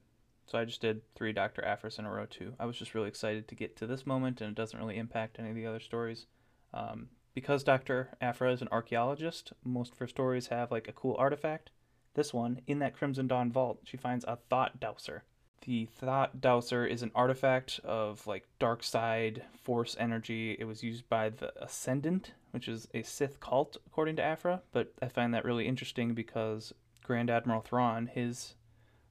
[0.46, 1.64] So I just did three Dr.
[1.64, 2.54] Aphras in a row too.
[2.58, 5.38] I was just really excited to get to this moment, and it doesn't really impact
[5.38, 6.26] any of the other stories.
[6.74, 8.10] Um, because Dr.
[8.20, 11.70] Aphra is an archaeologist, most of her stories have like a cool artifact.
[12.14, 15.24] This one, in that Crimson Dawn vault, she finds a thought dowser.
[15.62, 20.56] The Thought Dowser is an artifact of like dark side force energy.
[20.58, 24.62] It was used by the Ascendant, which is a Sith cult, according to Aphra.
[24.72, 26.72] But I find that really interesting because
[27.04, 28.54] Grand Admiral Thrawn, his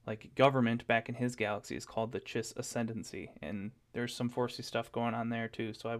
[0.06, 4.64] like government back in his galaxy is called the Chiss Ascendancy, and there's some forcey
[4.64, 5.72] stuff going on there too.
[5.72, 5.98] So I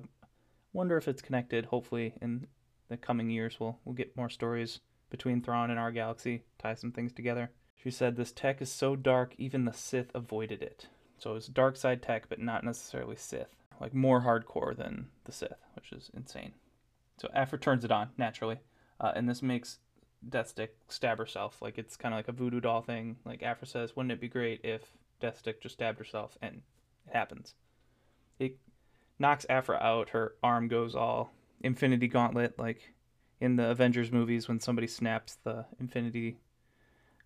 [0.72, 1.66] wonder if it's connected.
[1.66, 2.48] Hopefully, in
[2.88, 4.80] the coming years, we'll we'll get more stories
[5.10, 7.50] between Thrawn and our galaxy, tie some things together.
[7.82, 10.86] She said this tech is so dark, even the Sith avoided it.
[11.18, 13.48] So it's dark side tech, but not necessarily Sith.
[13.80, 16.52] Like more hardcore than the Sith, which is insane.
[17.18, 18.60] So Aphra turns it on naturally,
[19.00, 19.78] uh, and this makes
[20.28, 21.60] Deathstick stab herself.
[21.62, 23.16] Like it's kind of like a voodoo doll thing.
[23.24, 24.82] Like Aphra says, wouldn't it be great if
[25.20, 26.36] Deathstick just stabbed herself?
[26.42, 26.62] And
[27.06, 27.54] it happens.
[28.38, 28.56] It
[29.18, 30.10] knocks Aphra out.
[30.10, 31.32] Her arm goes all
[31.62, 32.92] Infinity Gauntlet, like
[33.40, 36.36] in the Avengers movies when somebody snaps the Infinity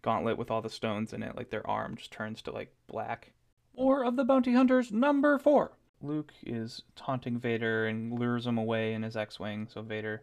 [0.02, 3.32] gauntlet with all the stones in it, like their arm just turns to like black.
[3.72, 5.72] War of the Bounty Hunters number four.
[6.00, 10.22] Luke is taunting Vader and lures him away in his X-wing, so Vader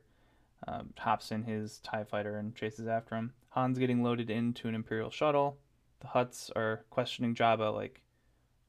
[0.68, 3.34] uh, hops in his Tie Fighter and chases after him.
[3.50, 5.58] Han's getting loaded into an Imperial shuttle.
[6.02, 8.02] The Hutts are questioning Jabba, like,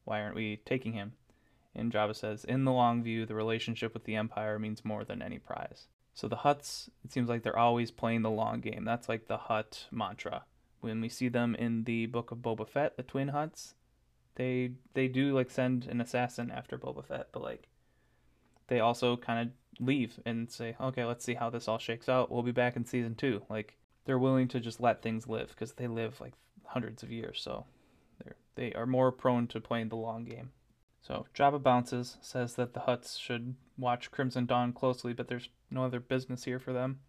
[0.04, 1.12] why aren't we taking him?
[1.74, 5.22] And Jabba says, in the long view, the relationship with the Empire means more than
[5.22, 5.86] any prize.
[6.14, 8.84] So the Hutts, it seems like they're always playing the long game.
[8.84, 10.44] That's like the Hutt mantra
[10.82, 13.74] when we see them in the book of Boba Fett, the Twin Hutts,
[14.34, 17.68] they they do like send an assassin after Boba Fett, but like
[18.66, 22.30] they also kind of leave and say, okay, let's see how this all shakes out.
[22.30, 23.42] We'll be back in season two.
[23.48, 26.34] Like they're willing to just let things live because they live like
[26.64, 27.64] hundreds of years, so
[28.22, 30.50] they're they are more prone to playing the long game.
[31.00, 35.84] So Jabba bounces, says that the Hutts should watch Crimson Dawn closely, but there's no
[35.84, 37.00] other business here for them.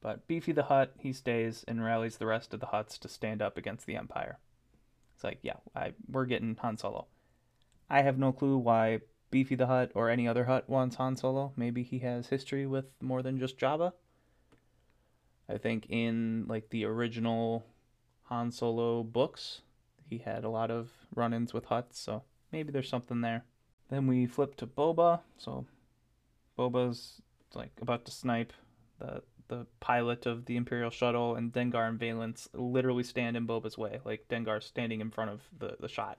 [0.00, 3.40] But Beefy the Hutt, he stays and rallies the rest of the Hutts to stand
[3.40, 4.38] up against the Empire.
[5.14, 7.06] It's like, yeah, I, we're getting Han Solo.
[7.88, 11.52] I have no clue why Beefy the Hutt or any other Hutt wants Han Solo.
[11.56, 13.92] Maybe he has history with more than just Jabba.
[15.48, 17.66] I think in like the original
[18.24, 19.62] Han Solo books,
[20.06, 23.44] he had a lot of run-ins with Hutts, so maybe there's something there.
[23.90, 25.20] Then we flip to Boba.
[25.38, 25.66] So
[26.58, 27.22] Boba's
[27.54, 28.52] like about to snipe
[28.98, 33.76] the the pilot of the Imperial shuttle, and Dengar and Valance literally stand in Boba's
[33.76, 36.18] way, like Dengar standing in front of the, the shot.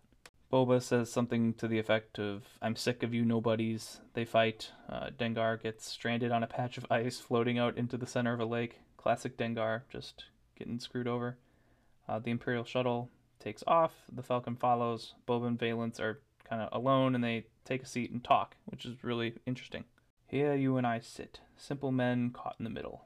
[0.53, 3.99] Boba says something to the effect of, I'm sick of you nobodies.
[4.13, 4.71] They fight.
[4.87, 8.39] Uh, Dengar gets stranded on a patch of ice floating out into the center of
[8.39, 8.79] a lake.
[8.95, 10.25] Classic Dengar, just
[10.57, 11.37] getting screwed over.
[12.07, 13.09] Uh, the Imperial shuttle
[13.39, 13.93] takes off.
[14.11, 15.15] The Falcon follows.
[15.27, 18.85] Boba and Valance are kind of alone and they take a seat and talk, which
[18.85, 19.85] is really interesting.
[20.27, 23.05] Here you and I sit, simple men caught in the middle.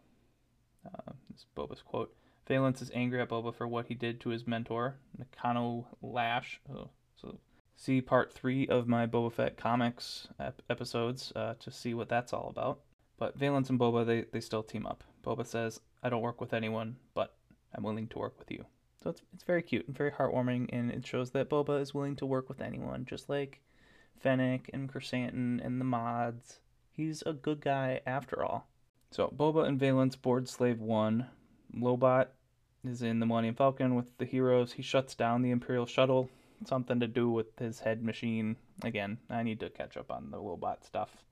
[0.86, 2.14] Uh, this is Boba's quote.
[2.48, 6.60] Valance is angry at Boba for what he did to his mentor, Nakano Lash.
[6.74, 7.38] Oh, so
[7.76, 12.34] see part three of my Boba Fett comics ep- episodes uh, to see what that's
[12.34, 12.80] all about.
[13.18, 15.04] But Valance and Boba, they, they still team up.
[15.24, 17.36] Boba says, I don't work with anyone, but
[17.76, 18.66] I'm willing to work with you.
[19.04, 22.16] So it's, it's very cute and very heartwarming, and it shows that Boba is willing
[22.18, 23.62] to work with anyone, just like
[24.20, 26.60] Fennec and Krrsantan and the mods.
[26.92, 28.68] He's a good guy after all.
[29.12, 31.26] So Boba and Valance board Slave 1.
[31.78, 32.28] Lobot
[32.84, 34.74] is in the Millennium Falcon with the heroes.
[34.74, 36.30] He shuts down the Imperial shuttle.
[36.66, 38.58] Something to do with his head machine.
[38.84, 41.24] Again, I need to catch up on the Lobot stuff.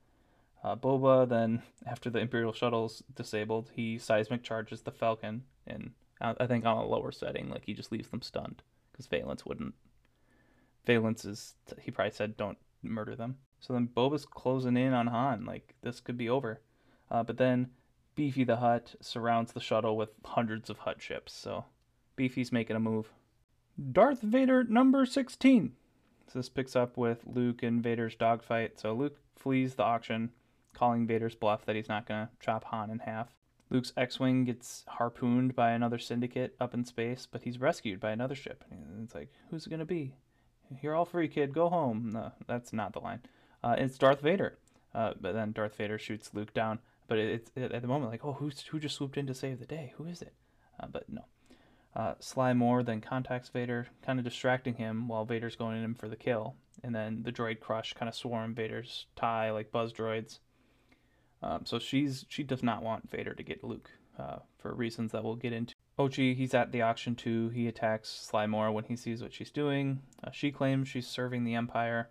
[0.64, 6.46] Uh, Boba then, after the Imperial shuttle's disabled, he seismic charges the Falcon, and I
[6.46, 9.74] think on a lower setting, like he just leaves them stunned because Valance wouldn't.
[10.84, 13.36] Valance is he probably said don't murder them.
[13.60, 16.60] So then Boba's closing in on Han, like this could be over.
[17.10, 17.70] Uh, but then
[18.14, 21.64] Beefy the Hutt surrounds the shuttle with hundreds of Hutt ships, so
[22.16, 23.12] Beefy's making a move.
[23.92, 25.72] Darth Vader number 16.
[26.26, 28.78] So this picks up with Luke and Vader's dogfight.
[28.78, 30.32] So Luke flees the auction,
[30.74, 33.37] calling Vader's bluff that he's not going to chop Han in half.
[33.70, 38.10] Luke's X Wing gets harpooned by another syndicate up in space, but he's rescued by
[38.10, 38.64] another ship.
[38.70, 40.14] And it's like, who's it to be?
[40.82, 41.54] You're all free, kid.
[41.54, 42.10] Go home.
[42.12, 43.20] No, that's not the line.
[43.62, 44.58] Uh, it's Darth Vader.
[44.94, 46.78] Uh, but then Darth Vader shoots Luke down.
[47.08, 49.58] But it's it, at the moment like, oh, who's who just swooped in to save
[49.58, 49.92] the day?
[49.96, 50.34] Who is it?
[50.80, 51.24] Uh, but no.
[51.96, 55.94] Uh, Sly Moore then contacts Vader, kind of distracting him while Vader's going in him
[55.94, 56.54] for the kill.
[56.84, 60.38] And then the droid crush kind of swarm Vader's tie like buzz droids.
[61.42, 65.22] Um, so she's she does not want Vader to get Luke uh, for reasons that
[65.22, 65.74] we'll get into.
[65.98, 67.48] Ochi, he's at the auction too.
[67.48, 70.00] He attacks Sly Moore when he sees what she's doing.
[70.22, 72.10] Uh, she claims she's serving the Empire.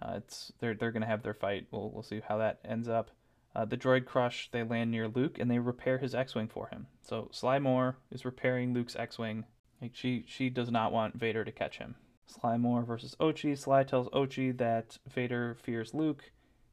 [0.00, 1.66] Uh, it's they're they're gonna have their fight.
[1.70, 3.10] We'll we'll see how that ends up.
[3.54, 6.86] Uh, the droid crush, they land near Luke and they repair his X-wing for him.
[7.02, 9.44] So Sly Moore is repairing Luke's X-wing.
[9.80, 11.96] Like she she does not want Vader to catch him.
[12.26, 13.56] Sly Moore versus Ochi.
[13.58, 16.30] Sly tells Ochi that Vader fears Luke.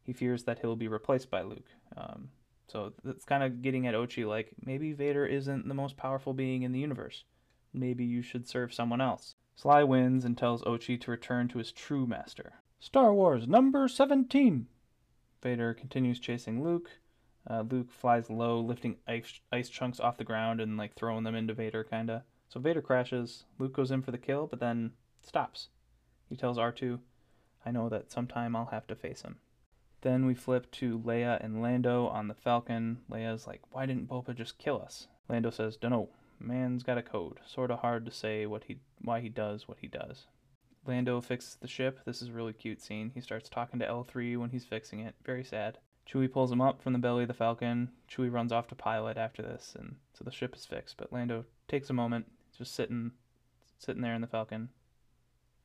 [0.09, 1.67] He fears that he'll be replaced by Luke.
[1.95, 2.29] Um,
[2.65, 6.63] so it's kind of getting at Ochi like maybe Vader isn't the most powerful being
[6.63, 7.25] in the universe.
[7.73, 9.35] Maybe you should serve someone else.
[9.55, 12.53] Sly wins and tells Ochi to return to his true master.
[12.79, 14.65] Star Wars number 17.
[15.43, 16.89] Vader continues chasing Luke.
[17.47, 21.35] Uh, Luke flies low, lifting ice, ice chunks off the ground and like throwing them
[21.35, 22.23] into Vader, kinda.
[22.47, 23.45] So Vader crashes.
[23.59, 25.69] Luke goes in for the kill, but then stops.
[26.27, 26.99] He tells R2,
[27.63, 29.37] "I know that sometime I'll have to face him."
[30.01, 32.99] Then we flip to Leia and Lando on the Falcon.
[33.09, 36.09] Leia's like, "Why didn't Boba just kill us?" Lando says, "Dunno.
[36.39, 37.39] Man's got a code.
[37.45, 40.27] Sorta hard to say what he why he does what he does."
[40.85, 41.99] Lando fixes the ship.
[42.05, 43.11] This is a really cute scene.
[43.13, 45.15] He starts talking to L3 when he's fixing it.
[45.25, 45.79] Very sad.
[46.07, 47.91] Chewie pulls him up from the belly of the Falcon.
[48.07, 50.97] Chewie runs off to pilot after this, and so the ship is fixed.
[50.97, 53.11] But Lando takes a moment, just sitting,
[53.77, 54.69] sitting there in the Falcon,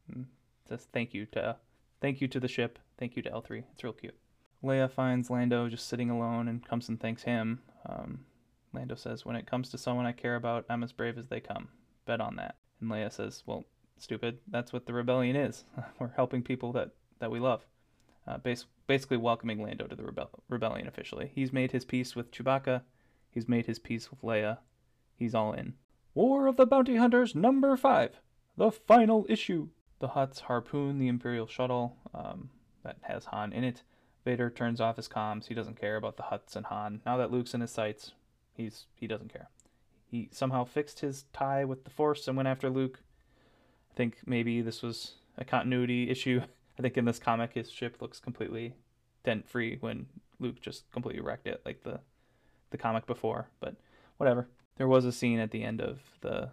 [0.09, 0.27] and
[0.69, 1.57] says thank you to,
[2.01, 3.65] thank you to the ship, thank you to L3.
[3.73, 4.19] It's real cute.
[4.65, 7.61] Leia finds Lando just sitting alone and comes and thanks him.
[7.87, 8.25] Um,
[8.73, 11.41] Lando says, "When it comes to someone I care about, I'm as brave as they
[11.41, 11.69] come.
[12.07, 13.65] Bet on that." And Leia says, "Well,
[13.99, 14.39] stupid.
[14.49, 15.65] That's what the rebellion is.
[15.99, 17.67] We're helping people that, that we love.
[18.27, 21.31] Uh, bas- basically welcoming Lando to the rebel- rebellion officially.
[21.35, 22.83] He's made his peace with Chewbacca.
[23.31, 24.59] He's made his peace with Leia.
[25.17, 25.75] He's all in.
[26.15, 28.21] War of the Bounty Hunters number five,
[28.57, 29.69] the final issue.
[29.99, 32.51] The Hutts harpoon the Imperial shuttle um,
[32.83, 33.83] that has Han in it.
[34.25, 35.47] Vader turns off his comms.
[35.47, 37.03] He doesn't care about the Hutts and Han.
[37.05, 38.13] Now that Luke's in his sights,
[38.55, 39.49] he's he doesn't care.
[40.07, 43.01] He somehow fixed his tie with the Force and went after Luke.
[43.93, 46.41] I think maybe this was a continuity issue.
[46.79, 48.75] I think in this comic his ship looks completely
[49.25, 50.07] dent free when
[50.41, 52.01] Luke just completely wrecked it like the
[52.71, 53.77] the comic before, but
[54.17, 54.49] whatever.
[54.77, 56.51] There was a scene at the end of the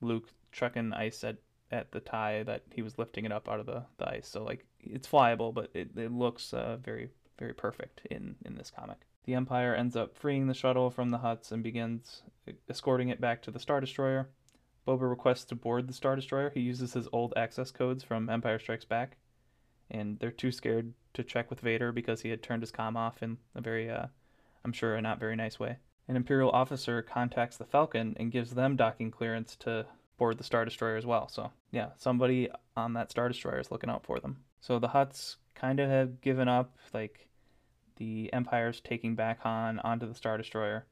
[0.00, 1.36] Luke trucking ice at
[1.70, 4.28] at the tie that he was lifting it up out of the, the ice.
[4.28, 8.70] So like it's flyable, but it, it looks uh, very very perfect in in this
[8.70, 8.98] comic.
[9.24, 12.22] The Empire ends up freeing the shuttle from the Hutts and begins
[12.70, 14.28] escorting it back to the Star Destroyer.
[14.86, 16.50] Boba requests to board the Star Destroyer.
[16.50, 19.16] He uses his old access codes from Empire Strikes Back,
[19.90, 23.20] and they're too scared to check with Vader because he had turned his comm off
[23.20, 24.06] in a very, uh,
[24.64, 25.78] I'm sure, a not very nice way.
[26.06, 29.86] An Imperial officer contacts the Falcon and gives them docking clearance to
[30.18, 31.28] board the Star Destroyer as well.
[31.28, 34.38] So, yeah, somebody on that Star Destroyer is looking out for them.
[34.60, 36.76] So the Hutts kind of have given up.
[36.92, 37.28] Like,
[37.96, 40.86] the Empire's taking back Han onto the Star Destroyer.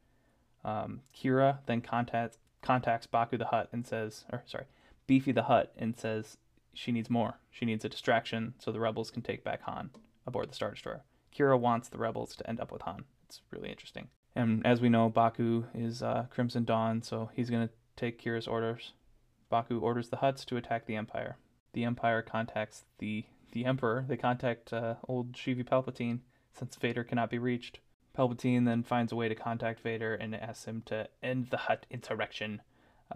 [0.64, 4.64] Um, Qi'ra then contacts contacts Baku the Hutt and says, or sorry,
[5.06, 6.38] Beefy the Hutt and says
[6.72, 7.38] she needs more.
[7.50, 9.90] She needs a distraction so the rebels can take back Han
[10.26, 11.02] aboard the Star Destroyer.
[11.36, 13.04] Qi'ra wants the rebels to end up with Han.
[13.26, 14.08] It's really interesting.
[14.34, 18.48] And as we know, Baku is uh, Crimson Dawn, so he's going to take Qi'ra's
[18.48, 18.92] orders.
[19.49, 21.36] Baku orders the Hutts to attack the Empire.
[21.72, 24.05] The Empire contacts the the Emperor.
[24.09, 26.20] They contact uh, old Sheevy Palpatine
[26.53, 27.78] since Vader cannot be reached.
[28.16, 31.86] Palpatine then finds a way to contact Vader and asks him to end the Hutt
[31.90, 32.62] insurrection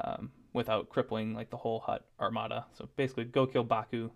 [0.03, 2.67] um, without crippling like the whole Hutt armada.
[2.73, 4.11] So basically, go kill Baku,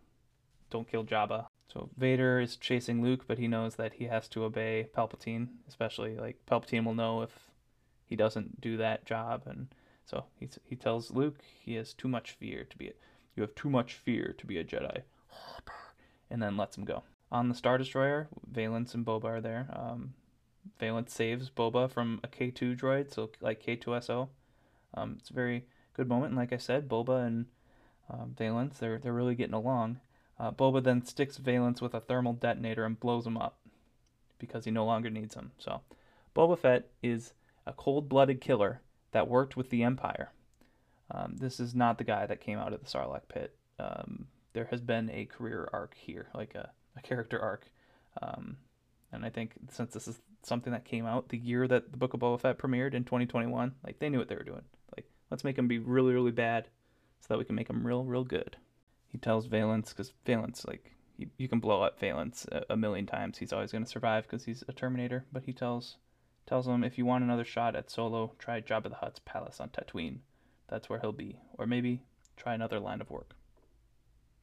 [0.70, 1.46] don't kill Jabba.
[1.72, 6.16] So Vader is chasing Luke, but he knows that he has to obey Palpatine, especially
[6.16, 7.30] like Palpatine will know if
[8.04, 9.68] he doesn't do that job, and
[10.04, 12.92] so he he tells Luke he has too much fear to be a,
[13.34, 15.02] you have too much fear to be a Jedi,
[16.30, 17.02] and then lets him go.
[17.30, 19.68] On the Star Destroyer, Valance and Boba are there.
[19.72, 20.14] Um,
[20.78, 24.28] Valance saves Boba from a K2 droid, so like K2SO.
[24.94, 27.46] Um, it's a very good moment, and like I said, Boba and
[28.10, 30.00] um, Valance, they're they're really getting along.
[30.38, 33.58] Uh, Boba then sticks Valance with a thermal detonator and blows him up
[34.38, 35.52] because he no longer needs him.
[35.58, 35.82] So,
[36.34, 37.32] Boba Fett is
[37.64, 38.80] a cold-blooded killer
[39.12, 40.32] that worked with the Empire.
[41.10, 43.54] Um, this is not the guy that came out of the Sarlacc pit.
[43.78, 47.70] Um, there has been a career arc here, like a, a character arc.
[48.20, 48.56] Um,
[49.12, 52.14] and I think since this is something that came out the year that the Book
[52.14, 53.74] of Boba Fett premiered in 2021.
[53.84, 54.62] Like they knew what they were doing.
[54.96, 56.68] Like let's make him be really really bad,
[57.20, 58.56] so that we can make him real real good.
[59.08, 63.06] He tells Valance because Valance like you, you can blow up Valance a, a million
[63.06, 63.38] times.
[63.38, 65.24] He's always going to survive because he's a Terminator.
[65.32, 65.96] But he tells
[66.46, 69.70] tells him if you want another shot at Solo, try Jabba the Hutt's palace on
[69.70, 70.18] Tatooine.
[70.68, 71.38] That's where he'll be.
[71.58, 72.02] Or maybe
[72.36, 73.34] try another line of work.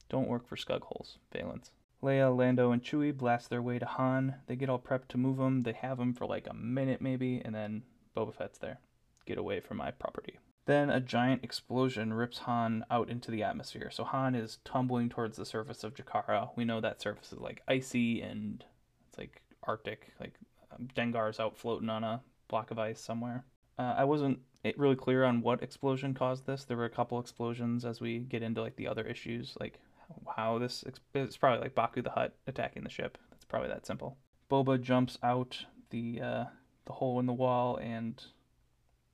[0.08, 1.70] Don't work for Scugholes, Valance.
[2.02, 4.36] Leia, Lando, and Chewie blast their way to Han.
[4.46, 5.62] They get all prepped to move him.
[5.62, 7.82] They have him for like a minute maybe, and then
[8.16, 8.80] Boba Fett's there.
[9.26, 10.38] Get away from my property.
[10.66, 13.90] Then a giant explosion rips Han out into the atmosphere.
[13.90, 16.50] So Han is tumbling towards the surface of Jakara.
[16.56, 18.64] We know that surface is like icy and
[19.08, 20.12] it's like Arctic.
[20.20, 20.34] Like
[20.94, 23.44] Dengar's out floating on a block of ice somewhere.
[23.78, 24.40] Uh, I wasn't
[24.76, 26.64] really clear on what explosion caused this.
[26.64, 29.80] There were a couple explosions as we get into like the other issues, like
[30.36, 33.16] how this it's probably like Baku the Hut attacking the ship.
[33.32, 34.16] It's probably that simple.
[34.50, 36.44] Boba jumps out the uh,
[36.86, 38.22] the hole in the wall and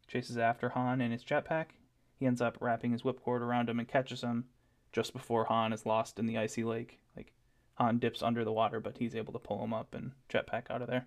[0.08, 1.66] chases after Han in his jetpack.
[2.18, 4.46] He ends up wrapping his whipcord around him and catches him
[4.92, 6.98] just before Han is lost in the icy lake.
[7.16, 7.32] Like
[7.74, 10.82] Han dips under the water, but he's able to pull him up and jetpack out
[10.82, 11.06] of there.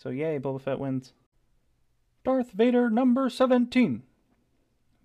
[0.00, 1.12] So yay, Boba Fett wins.
[2.24, 4.02] Darth Vader number 17.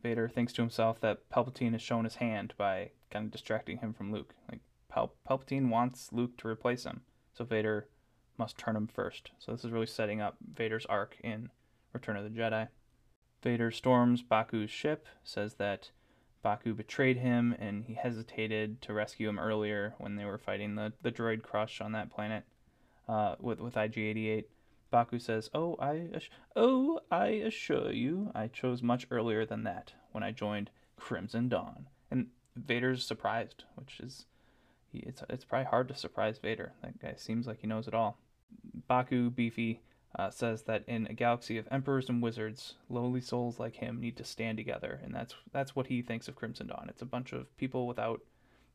[0.02, 3.91] Vader thinks to himself that Palpatine has shown his hand by kind of distracting him
[3.91, 4.34] from Luke.
[4.50, 7.02] Like Pal- Palpatine wants Luke to replace him,
[7.34, 7.89] so Vader
[8.38, 9.32] must turn him first.
[9.38, 11.50] So this is really setting up Vader's arc in
[11.91, 12.70] Return of the Jedi.
[13.43, 15.91] Vader storms Baku's ship, says that
[16.41, 20.93] Baku betrayed him and he hesitated to rescue him earlier when they were fighting the,
[21.02, 22.46] the droid crush on that planet
[23.10, 24.46] uh, with with IG-88.
[24.91, 26.09] Baku says, "Oh, I,
[26.55, 31.88] oh, I assure you, I chose much earlier than that when I joined Crimson Dawn."
[32.09, 34.25] And Vader's surprised, which is,
[34.93, 36.73] it's it's probably hard to surprise Vader.
[36.81, 38.19] That guy seems like he knows it all.
[38.88, 39.81] Baku Beefy
[40.17, 44.15] uh, says that in a galaxy of emperors and wizards, lowly souls like him need
[44.17, 46.88] to stand together, and that's that's what he thinks of Crimson Dawn.
[46.89, 48.21] It's a bunch of people without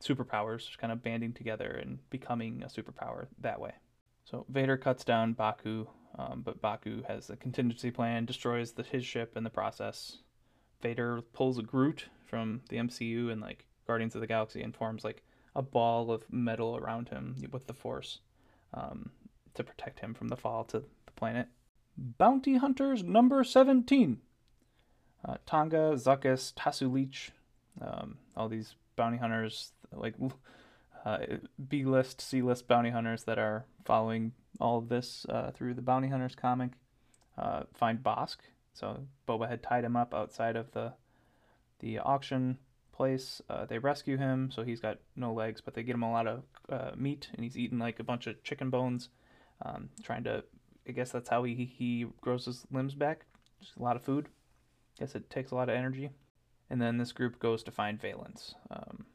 [0.03, 3.73] superpowers, just kind of banding together and becoming a superpower that way.
[4.25, 5.87] So Vader cuts down Baku
[6.21, 10.19] um, but Baku has a contingency plan, destroys the, his ship in the process.
[10.83, 15.05] Vader pulls a Groot from the MCU and like Guardians of the Galaxy and forms
[15.05, 15.23] like
[15.57, 18.21] a ball of metal around him with the Force
[18.75, 19.11] um,
[19.55, 21.49] to protect him from the fall to the planet.
[21.97, 24.21] Bounty Hunters number 17.
[25.25, 27.31] Uh, Tonga, Zuckuss, Tasu Leech,
[27.81, 30.15] um, all these bounty hunters, like
[31.05, 31.19] uh,
[31.69, 35.83] B list, C list bounty hunters that are following all of this uh, through the
[35.83, 36.73] Bounty Hunters comic.
[37.39, 38.39] Uh, find Bossk.
[38.75, 40.95] So Boba had tied him up outside of the
[41.81, 42.59] the auction
[42.93, 43.41] place.
[43.49, 46.27] Uh, they rescue him, so he's got no legs, but they get him a lot
[46.27, 49.09] of uh, meat, and he's eating like a bunch of chicken bones,
[49.63, 50.45] um, trying to
[50.87, 53.25] I guess that's how he he grows his limbs back.
[53.61, 54.29] Just a lot of food.
[54.99, 56.11] Guess it takes a lot of energy.
[56.69, 58.55] And then this group goes to find Valance.
[58.71, 59.07] Um,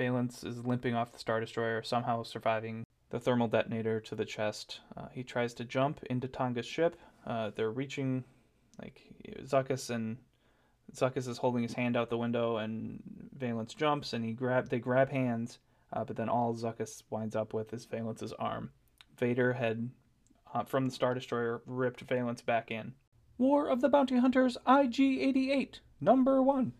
[0.00, 4.80] Valance is limping off the Star Destroyer, somehow surviving the thermal detonator to the chest.
[4.96, 6.96] Uh, he tries to jump into Tonga's ship.
[7.26, 8.24] Uh, they're reaching,
[8.80, 9.02] like
[9.42, 10.16] Zuckuss and
[10.94, 13.02] Zuckuss is holding his hand out the window, and
[13.36, 15.58] Valance jumps, and he grab they grab hands.
[15.92, 18.70] Uh, but then all Zuckuss winds up with is Valance's arm.
[19.18, 19.90] Vader had,
[20.54, 22.94] uh, from the Star Destroyer, ripped Valence back in.
[23.36, 26.72] War of the Bounty Hunters IG-88, number one.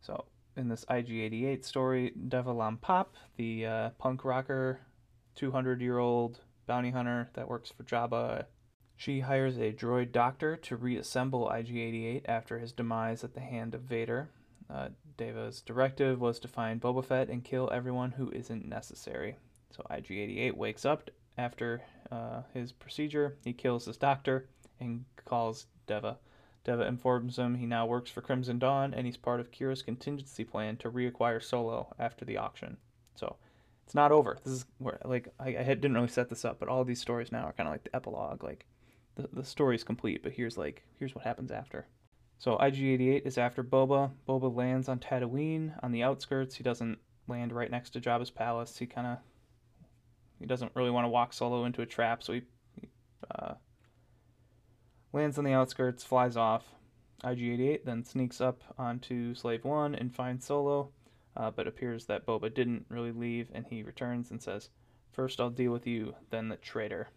[0.00, 0.24] So
[0.56, 4.80] in this IG-88 story, Deva Lompop, the uh, punk rocker,
[5.38, 8.46] 200-year-old bounty hunter that works for Jabba,
[8.96, 13.82] she hires a droid doctor to reassemble IG-88 after his demise at the hand of
[13.82, 14.30] Vader.
[14.70, 14.88] Uh,
[15.18, 19.36] Deva's directive was to find Boba Fett and kill everyone who isn't necessary.
[19.70, 23.36] So IG-88 wakes up after uh, his procedure.
[23.44, 24.48] He kills his doctor
[24.80, 26.16] and calls Deva.
[26.66, 30.42] Deva informs him he now works for Crimson Dawn and he's part of Qi'ra's contingency
[30.42, 32.76] plan to reacquire Solo after the auction.
[33.14, 33.36] So
[33.84, 34.36] it's not over.
[34.42, 37.30] This is where like I, I didn't really set this up, but all these stories
[37.30, 38.42] now are kind of like the epilogue.
[38.42, 38.66] Like
[39.14, 41.86] the the story's complete, but here's like here's what happens after.
[42.38, 44.10] So IG-88 is after Boba.
[44.28, 46.56] Boba lands on Tatooine on the outskirts.
[46.56, 46.98] He doesn't
[47.28, 48.76] land right next to Jabba's palace.
[48.76, 49.18] He kind of
[50.40, 52.42] he doesn't really want to walk solo into a trap, so he,
[52.80, 52.88] he
[53.38, 53.54] uh,
[55.16, 56.74] lands on the outskirts, flies off.
[57.24, 60.90] IG-88 then sneaks up onto Slave One and finds Solo,
[61.34, 64.68] uh, but appears that Boba didn't really leave, and he returns and says,
[65.12, 67.08] First I'll deal with you, then the traitor."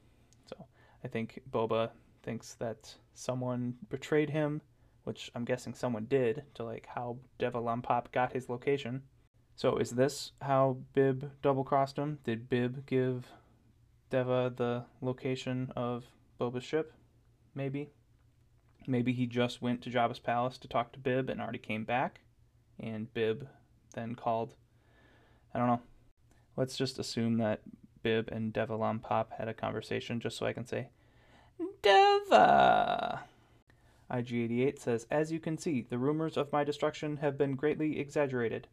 [0.45, 0.56] So
[1.04, 1.89] I think Boba
[2.24, 4.62] thinks that someone betrayed him,
[5.04, 9.04] which I'm guessing someone did, to like how Deva Lompop got his location.
[9.58, 12.20] So is this how Bib double crossed him?
[12.24, 13.28] Did Bib give
[14.10, 16.06] Deva the location of
[16.39, 16.93] Boba's ship?
[17.60, 17.89] Maybe.
[18.88, 22.22] Maybe he just went to Jabba's palace to talk to Bib and already came back,
[22.80, 23.49] and Bib
[23.93, 24.55] then called.
[25.53, 25.82] I don't know.
[26.55, 27.60] Let's just assume that
[28.01, 30.88] Bib and Deva Lompop had a conversation just so I can say,
[31.82, 33.26] Deva!
[34.10, 38.70] IG88 says, As you can see, the rumors of my destruction have been greatly exaggerated.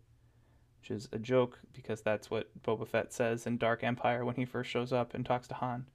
[0.81, 4.45] Which is a joke because that's what Boba Fett says in Dark Empire when he
[4.45, 5.87] first shows up and talks to Han.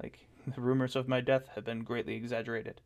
[0.00, 2.80] Like, the rumors of my death have been greatly exaggerated.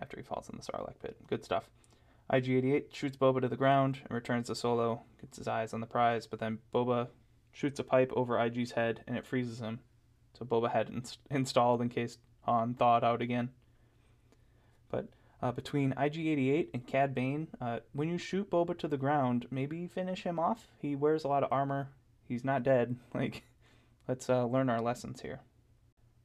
[0.00, 1.16] After he falls in the Sarlacc pit.
[1.28, 1.70] Good stuff.
[2.32, 5.86] IG-88 shoots Boba to the ground and returns to Solo, gets his eyes on the
[5.86, 7.08] prize, but then Boba
[7.52, 9.80] shoots a pipe over IG's head and it freezes him.
[10.38, 13.50] So Boba had ins- installed in case Han thawed out again.
[14.90, 15.08] But
[15.42, 19.86] uh, between IG-88 and Cad Bane, uh, when you shoot Boba to the ground, maybe
[19.86, 20.68] finish him off.
[20.80, 21.88] He wears a lot of armor.
[22.26, 22.96] He's not dead.
[23.14, 23.44] Like,
[24.08, 25.40] let's uh, learn our lessons here.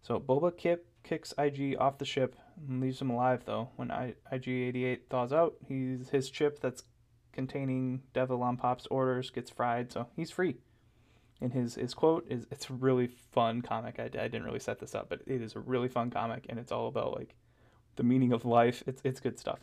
[0.02, 2.36] So Boba Kip kicks IG off the ship
[2.68, 3.70] and leaves him alive though.
[3.76, 6.84] When IG-88 thaws out, he's his chip that's
[7.32, 10.58] containing Deva Pop's orders gets fried, so he's free.
[11.42, 13.98] And his his quote is it's a really fun comic.
[14.00, 16.60] I, I didn't really set this up, but it is a really fun comic, and
[16.60, 17.36] it's all about like
[17.96, 18.84] the meaning of life.
[18.86, 19.60] It's it's good stuff.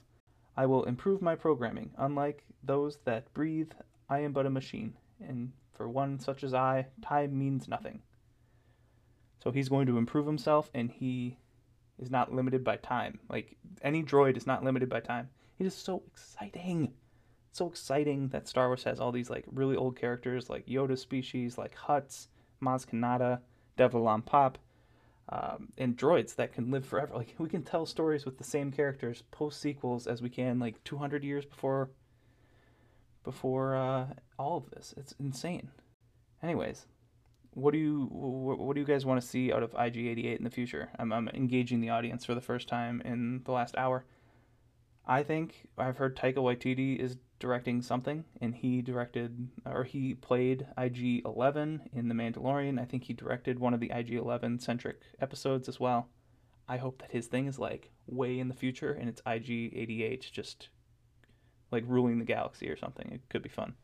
[0.56, 1.90] I will improve my programming.
[1.98, 3.72] Unlike those that breathe,
[4.08, 8.00] I am but a machine, and for one such as I, time means nothing.
[9.42, 11.38] So he's going to improve himself, and he
[11.98, 13.20] is not limited by time.
[13.28, 15.28] Like any droid is not limited by time.
[15.58, 16.92] It is so exciting.
[17.50, 20.98] It's so exciting that Star Wars has all these like really old characters like Yoda
[20.98, 22.28] species, like Hutts,
[22.62, 23.40] Maz Kanata,
[23.76, 24.56] Deva Lompop,
[25.28, 27.14] um, and droids that can live forever.
[27.14, 30.82] Like we can tell stories with the same characters post sequels as we can like
[30.84, 31.90] 200 years before
[33.24, 34.06] before uh,
[34.38, 34.94] all of this.
[34.96, 35.68] It's insane.
[36.42, 36.86] Anyways,
[37.56, 40.50] what do you what do you guys want to see out of IG88 in the
[40.50, 40.90] future?
[40.98, 44.04] I'm, I'm engaging the audience for the first time in the last hour.
[45.06, 50.66] I think I've heard Taika Waititi is directing something, and he directed or he played
[50.76, 52.78] IG11 in The Mandalorian.
[52.78, 56.10] I think he directed one of the IG11 centric episodes as well.
[56.68, 60.68] I hope that his thing is like way in the future and it's IG88 just
[61.70, 63.10] like ruling the galaxy or something.
[63.10, 63.76] It could be fun.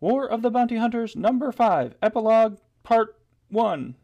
[0.00, 2.58] War of the Bounty Hunters number 5, epilogue
[2.88, 3.18] part
[3.50, 3.94] 1.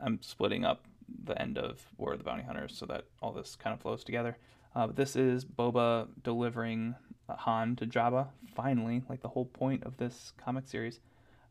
[0.00, 0.84] I'm splitting up
[1.24, 4.04] the end of War of the Bounty Hunters so that all this kind of flows
[4.04, 4.38] together.
[4.72, 6.94] Uh, but this is Boba delivering
[7.28, 11.00] Han to Jabba, finally, like the whole point of this comic series.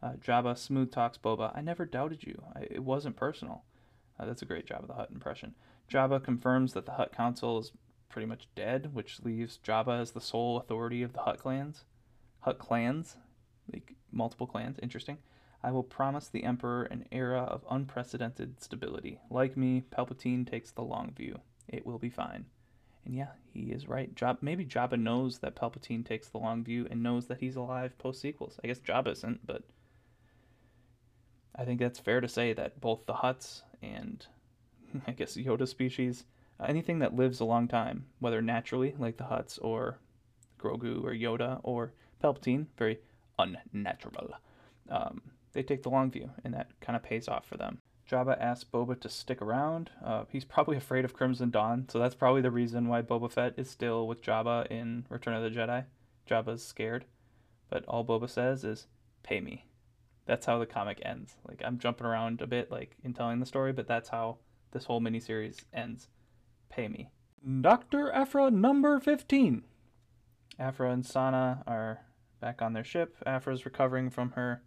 [0.01, 1.51] Uh, Jabba smooth talks Boba.
[1.53, 2.41] I never doubted you.
[2.55, 3.65] I, it wasn't personal.
[4.17, 5.55] Uh, that's a great Jabba the Hutt impression.
[5.91, 7.73] Jabba confirms that the Hutt Council is
[8.07, 11.83] pretty much dead, which leaves Jabba as the sole authority of the Hutt clans.
[12.39, 13.17] Hutt clans,
[13.69, 15.17] like multiple clans, interesting.
[15.61, 19.19] I will promise the Emperor an era of unprecedented stability.
[19.29, 21.39] Like me, Palpatine takes the long view.
[21.67, 22.45] It will be fine.
[23.05, 24.13] And yeah, he is right.
[24.15, 27.97] Job maybe Jabba knows that Palpatine takes the long view and knows that he's alive
[27.97, 28.59] post sequels.
[28.63, 29.63] I guess Jabba isn't, but
[31.55, 34.25] I think that's fair to say that both the Hutts and
[35.07, 36.25] I guess Yoda species,
[36.65, 39.99] anything that lives a long time, whether naturally like the Hutts or
[40.57, 41.93] Grogu or Yoda or
[42.23, 42.99] Palpatine, very
[43.37, 44.35] unnatural.
[44.89, 45.21] Um,
[45.53, 47.79] they take the long view, and that kind of pays off for them.
[48.09, 49.91] Jabba asks Boba to stick around.
[50.03, 53.53] Uh, he's probably afraid of Crimson Dawn, so that's probably the reason why Boba Fett
[53.57, 55.85] is still with Jabba in Return of the Jedi.
[56.29, 57.05] Jabba's scared,
[57.69, 58.87] but all Boba says is,
[59.23, 59.65] "Pay me."
[60.25, 61.37] That's how the comic ends.
[61.47, 64.37] Like I'm jumping around a bit, like in telling the story, but that's how
[64.71, 66.07] this whole miniseries ends.
[66.69, 67.09] Pay me.
[67.61, 69.63] Doctor Aphra number fifteen.
[70.59, 72.01] Aphra and Sana are
[72.39, 73.15] back on their ship.
[73.25, 74.61] Aphra's recovering from her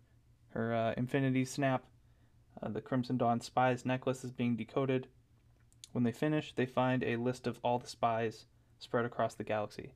[0.52, 1.84] her uh, Infinity Snap.
[2.62, 5.08] Uh, the Crimson Dawn spy's necklace is being decoded.
[5.92, 8.46] When they finish, they find a list of all the spies
[8.78, 9.94] spread across the galaxy.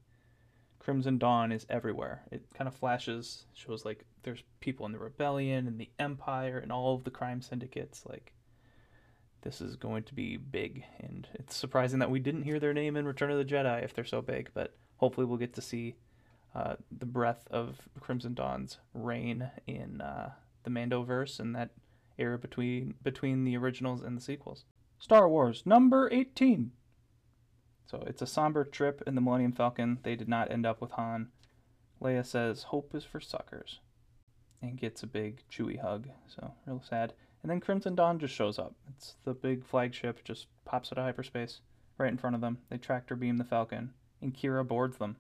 [0.79, 2.23] Crimson Dawn is everywhere.
[2.31, 6.71] It kind of flashes, shows like there's people in the rebellion and the empire and
[6.71, 8.05] all of the crime syndicates.
[8.07, 8.33] Like,
[9.43, 10.85] this is going to be big.
[11.01, 13.95] And it's surprising that we didn't hear their name in Return of the Jedi if
[13.95, 15.97] they're so big, but hopefully we'll get to see
[16.55, 20.31] uh, the breath of Crimson Dawn's reign in uh,
[20.67, 21.71] the Mandoverse and that
[22.19, 24.67] era between between the originals and the sequels.
[24.99, 26.73] Star Wars number 18.
[27.87, 30.01] So it's a somber trip in the Millennium Falcon.
[30.03, 31.29] They did not end up with Han.
[32.03, 33.81] Leia says, Hope is for suckers.
[34.61, 36.09] And gets a big Chewie hug.
[36.27, 37.13] So, real sad.
[37.43, 38.75] And then Crimson Dawn just shows up.
[38.89, 41.61] It's the big flagship, just pops out of hyperspace
[41.99, 42.59] right in front of them.
[42.71, 45.17] They tractor beam the Falcon, and Qi'ra boards them.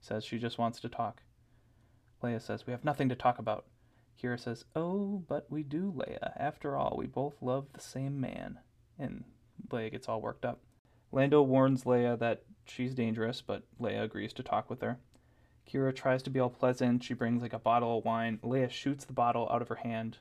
[0.00, 1.22] Says she just wants to talk.
[2.22, 3.64] Leia says, We have nothing to talk about.
[4.20, 6.32] Qi'ra says, Oh, but we do, Leia.
[6.36, 8.58] After all, we both love the same man.
[8.98, 9.24] And
[9.68, 10.60] Leia gets all worked up.
[11.12, 14.98] Lando warns Leia that she's dangerous, but Leia agrees to talk with her.
[15.68, 17.04] Qi'ra tries to be all pleasant.
[17.04, 18.38] She brings like a bottle of wine.
[18.42, 20.18] Leia shoots the bottle out of her hand.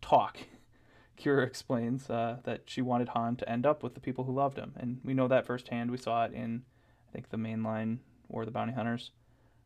[0.00, 0.38] Talk.
[1.18, 4.58] Qi'ra explains uh, that she wanted Han to end up with the people who loved
[4.58, 5.90] him, and we know that firsthand.
[5.90, 6.64] We saw it in,
[7.08, 7.98] I think, the mainline
[8.28, 9.12] War of the Bounty Hunters.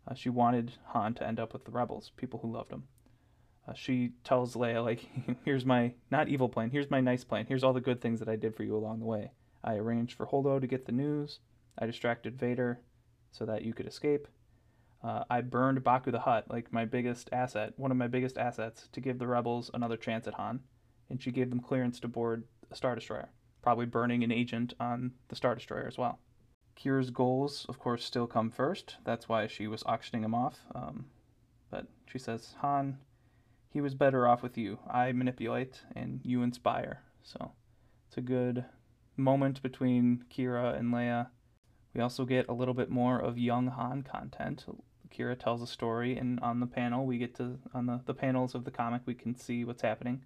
[0.07, 2.84] Uh, she wanted Han to end up with the rebels, people who loved him.
[3.68, 5.06] Uh, she tells Leia, like,
[5.44, 8.28] here's my, not evil plan, here's my nice plan, here's all the good things that
[8.28, 9.32] I did for you along the way.
[9.62, 11.40] I arranged for Holdo to get the news.
[11.78, 12.80] I distracted Vader
[13.30, 14.28] so that you could escape.
[15.02, 18.88] Uh, I burned Baku the Hutt, like my biggest asset, one of my biggest assets,
[18.92, 20.60] to give the rebels another chance at Han.
[21.10, 23.30] And she gave them clearance to board a Star Destroyer,
[23.62, 26.18] probably burning an agent on the Star Destroyer as well.
[26.76, 28.96] Qi'ra's goals, of course, still come first.
[29.04, 30.60] That's why she was auctioning him off.
[30.74, 31.06] Um,
[31.70, 32.98] but she says, Han,
[33.70, 34.78] he was better off with you.
[34.90, 37.02] I manipulate and you inspire.
[37.22, 37.52] So
[38.08, 38.64] it's a good
[39.16, 41.28] moment between Qi'ra and Leia.
[41.94, 44.64] We also get a little bit more of young Han content.
[45.10, 48.54] Qi'ra tells a story, and on the panel, we get to, on the, the panels
[48.54, 50.24] of the comic, we can see what's happening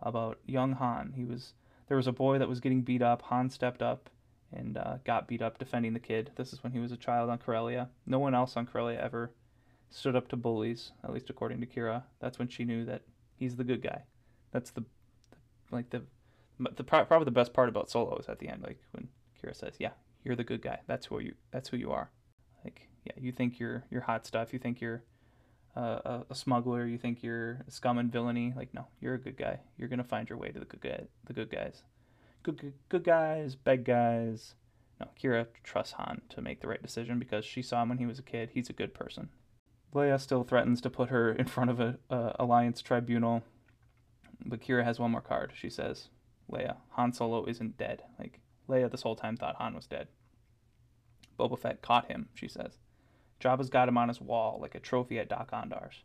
[0.00, 1.12] about young Han.
[1.16, 1.54] He was,
[1.88, 3.22] there was a boy that was getting beat up.
[3.22, 4.10] Han stepped up
[4.52, 6.30] and uh, got beat up defending the kid.
[6.36, 7.88] This is when he was a child on Corellia.
[8.06, 9.32] No one else on Corellia ever
[9.92, 12.02] stood up to bullies, at least according to Qi'ra.
[12.20, 13.02] That's when she knew that
[13.36, 14.02] he's the good guy.
[14.50, 14.84] That's the,
[15.70, 16.02] like the
[16.58, 19.08] the probably the best part about Solo is at the end, like when
[19.42, 19.92] Qi'ra says, "Yeah,
[20.24, 20.80] you're the good guy.
[20.86, 21.34] That's who you.
[21.50, 22.10] That's who you are."
[22.64, 24.52] Like, yeah, you think you're you're hot stuff.
[24.52, 25.02] You think you're
[25.76, 26.86] uh, a, a, smuggler.
[26.86, 28.52] You think you're scum and villainy.
[28.56, 29.60] Like, no, you're a good guy.
[29.76, 31.04] You're gonna find your way to the good guy.
[31.26, 31.82] The good guys.
[32.42, 33.54] Good, good, good guys.
[33.54, 34.54] Bad guys.
[35.00, 38.06] No, Qi'ra trusts Han to make the right decision because she saw him when he
[38.06, 38.50] was a kid.
[38.52, 39.30] He's a good person.
[39.94, 43.42] Leia still threatens to put her in front of a, a alliance tribunal,
[44.44, 45.52] but Qi'ra has one more card.
[45.54, 46.08] She says,
[46.50, 46.76] Leia.
[46.92, 48.02] Han Solo isn't dead.
[48.18, 50.08] Like, Leia this whole time thought Han was dead.
[51.38, 52.78] Boba Fett caught him, she says.
[53.40, 56.04] Jabba's got him on his wall like a trophy at Dok-Ondar's.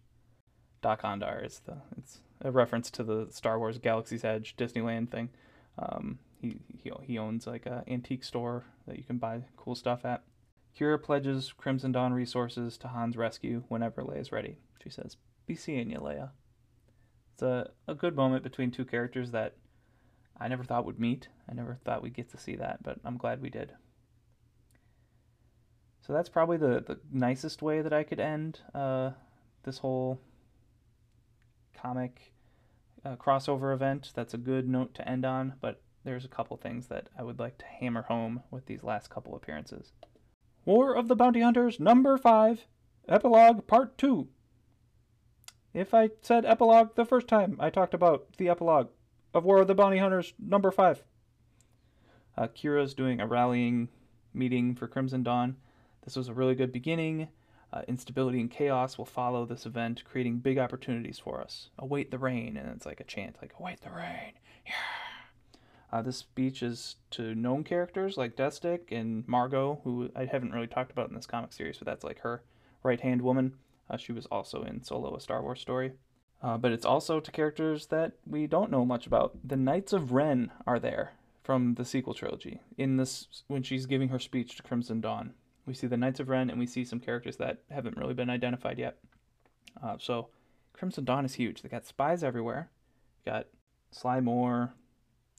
[0.81, 5.29] Dok-Ondar is the it's a reference to the Star Wars Galaxy's Edge Disneyland thing.
[5.77, 10.05] Um, he, he he owns like an antique store that you can buy cool stuff
[10.05, 10.23] at.
[10.77, 14.57] Qi'ra pledges Crimson Dawn resources to Han's rescue whenever Leia's ready.
[14.83, 16.29] She says, "Be seeing you, Leia."
[17.33, 19.55] It's a, a good moment between two characters that
[20.39, 21.29] I never thought would meet.
[21.49, 23.73] I never thought we'd get to see that, but I'm glad we did.
[26.01, 29.11] So that's probably the, the nicest way that I could end uh,
[29.63, 30.21] this whole
[31.73, 32.33] comic
[33.03, 34.11] uh, crossover event.
[34.15, 37.39] That's a good note to end on, but there's a couple things that I would
[37.39, 39.91] like to hammer home with these last couple appearances.
[40.67, 42.67] War of the Bounty Hunters, number 5,
[43.07, 44.27] Epilogue, Part 2.
[45.73, 48.89] if I said epilogue the first time I talked about the epilogue
[49.33, 51.03] of War of the Bounty Hunters number five.
[52.35, 53.87] Uh, Qi'ra's doing a rallying
[54.33, 55.55] meeting for Crimson Dawn.
[56.03, 57.29] This was a really good beginning.
[57.71, 61.69] Uh, instability and chaos will follow this event, creating big opportunities for us.
[61.79, 64.33] Await the rain, and it's like a chant, like "Await the rain."
[64.65, 64.73] Yeah.
[65.91, 70.67] Uh, this speech is to known characters like Deathstick and Margot, who I haven't really
[70.67, 72.43] talked about in this comic series, but that's like her
[72.83, 73.53] right hand woman.
[73.89, 75.93] Uh, she was also in Solo, a Star Wars story.
[76.43, 79.37] Uh, but it's also to characters that we don't know much about.
[79.43, 82.59] The Knights of Ren are there from the sequel trilogy.
[82.77, 85.33] In this, when she's giving her speech to Crimson Dawn,
[85.65, 88.29] we see the Knights of Ren, and we see some characters that haven't really been
[88.29, 88.97] identified yet.
[89.81, 90.29] Uh, so,
[90.73, 91.61] Crimson Dawn is huge.
[91.61, 92.69] They got spies everywhere.
[93.25, 93.47] got
[93.91, 94.73] Sly Moore,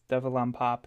[0.09, 0.85] Deva Lompop,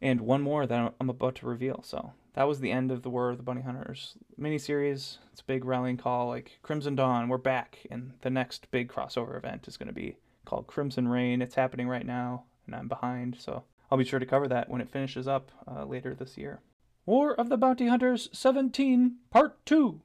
[0.00, 1.82] and one more that I'm about to reveal.
[1.82, 5.18] So that was the end of the War of the Bounty Hunters miniseries.
[5.32, 9.36] It's a big rallying call, like Crimson Dawn, we're back, and the next big crossover
[9.36, 11.40] event is going to be called Crimson Reign.
[11.40, 14.80] It's happening right now, and I'm behind, so I'll be sure to cover that when
[14.80, 16.60] it finishes up uh, later this year.
[17.06, 20.00] War of the Bounty Hunters 17, Part 2.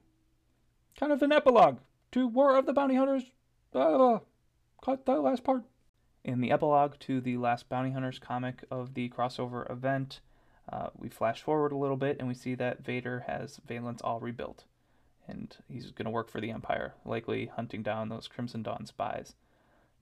[1.00, 1.80] Kind of an epilogue
[2.12, 3.24] to War of the Bounty Hunters.
[3.72, 4.20] Blah, blah,
[4.84, 5.64] Cut that last part.
[6.24, 10.20] In the epilogue to the last Bounty Hunters comic of the crossover event,
[10.72, 14.20] uh, we flash forward a little bit and we see that Vader has Valance all
[14.20, 14.66] rebuilt.
[15.28, 19.36] And he's going to work for the Empire, likely hunting down those Crimson Dawn spies.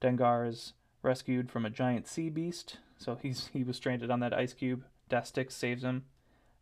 [0.01, 4.33] Dengar is rescued from a giant sea beast, so he's he was stranded on that
[4.33, 4.85] ice cube.
[5.09, 6.05] Deathstick saves him,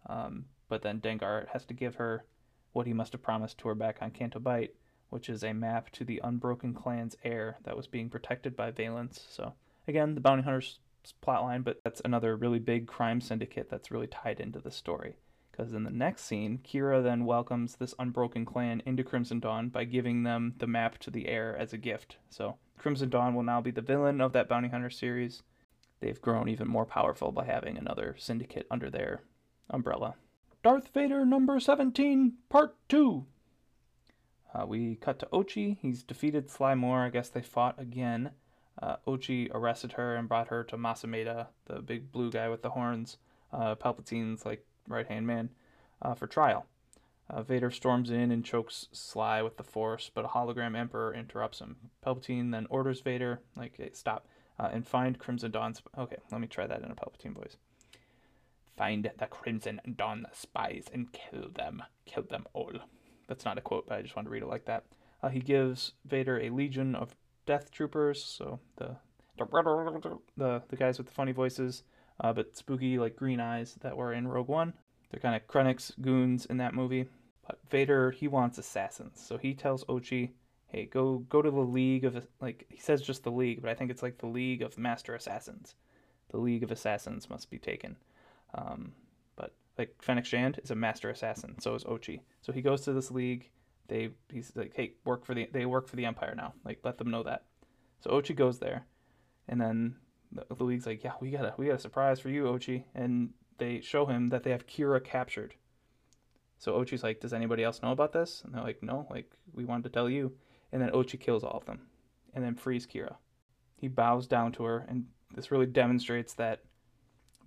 [0.07, 2.25] um, but then Dengar has to give her
[2.73, 4.39] what he must have promised to her back on Canto
[5.09, 9.25] which is a map to the Unbroken Clan's heir that was being protected by Valance.
[9.29, 9.53] So
[9.87, 10.79] again, the bounty hunters
[11.25, 15.17] plotline, but that's another really big crime syndicate that's really tied into the story.
[15.51, 19.85] Because in the next scene, Qi'ra then welcomes this Unbroken Clan into Crimson Dawn by
[19.85, 22.17] giving them the map to the heir as a gift.
[22.29, 25.43] So Crimson Dawn will now be the villain of that bounty hunter series.
[26.01, 29.21] They've grown even more powerful by having another syndicate under their
[29.69, 30.15] umbrella.
[30.61, 33.25] Darth Vader number 17, part 2.
[34.55, 35.77] Uh, we cut to Ochi.
[35.81, 37.01] He's defeated Sly Moore.
[37.01, 38.31] I guess they fought again.
[38.81, 42.61] Uh, Ochi arrested her and brought her to Mas Amedda, the big blue guy with
[42.61, 43.17] the horns,
[43.53, 45.49] uh, Palpatine's like right hand man,
[46.01, 46.65] uh, for trial.
[47.29, 51.59] Uh, Vader storms in and chokes Sly with the Force, but a hologram Emperor interrupts
[51.59, 51.77] him.
[52.05, 54.27] Palpatine then orders Vader, like, hey, stop,
[54.59, 55.81] uh, and find Crimson Dawn's.
[55.97, 57.57] Okay, let me try that in a Palpatine voice.
[58.77, 61.81] Find the Crimson Dawn spies and kill them.
[62.05, 62.73] Kill them all.
[63.27, 64.83] That's not a quote, but I just wanted to read it like that.
[65.21, 67.15] Uh, he gives Vader a legion of
[67.45, 68.95] Death Troopers, so the
[70.37, 71.83] the the guys with the funny voices,
[72.21, 74.73] uh, but spooky like green eyes that were in Rogue One.
[75.09, 77.07] They're kind of Krennic's goons in that movie.
[77.47, 80.31] But Vader he wants assassins, so he tells Ochi,
[80.67, 83.75] "Hey, go go to the League of like he says just the League, but I
[83.75, 85.75] think it's like the League of Master Assassins.
[86.29, 87.97] The League of Assassins must be taken."
[88.55, 88.93] Um,
[89.77, 92.21] like Fennec Shand is a Master Assassin, so is Ochi.
[92.41, 93.49] So he goes to this league
[93.87, 96.53] they he's like, hey, work for the they work for the Empire now.
[96.63, 97.43] Like let them know that.
[97.99, 98.85] So Ochi goes there,
[99.47, 99.95] and then
[100.31, 102.83] the, the league's like, yeah, we got a we got a surprise for you, Ochi,
[102.93, 105.55] and they show him that they have Qi'ra captured.
[106.57, 108.41] So Ochi's like, does anybody else know about this?
[108.43, 110.33] And they're like, no, like we wanted to tell you.
[110.71, 111.81] And then Ochi kills all of them,
[112.33, 113.15] and then frees Qi'ra.
[113.77, 116.63] He bows down to her, and this really demonstrates that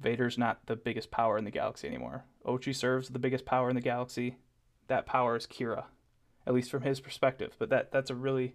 [0.01, 2.25] Vader's not the biggest power in the galaxy anymore.
[2.45, 4.37] Ochi serves the biggest power in the galaxy.
[4.87, 5.85] That power is Qi'ra
[6.49, 7.55] at least from his perspective.
[7.59, 8.55] But that that's a really,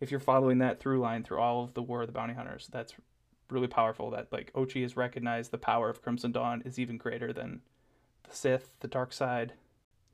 [0.00, 2.68] if you're following that through line through all of the War of the Bounty Hunters,
[2.72, 2.94] that's
[3.50, 4.10] really powerful.
[4.10, 7.60] That like Ochi has recognized the power of Crimson Dawn is even greater than
[8.28, 9.52] the Sith, the dark side.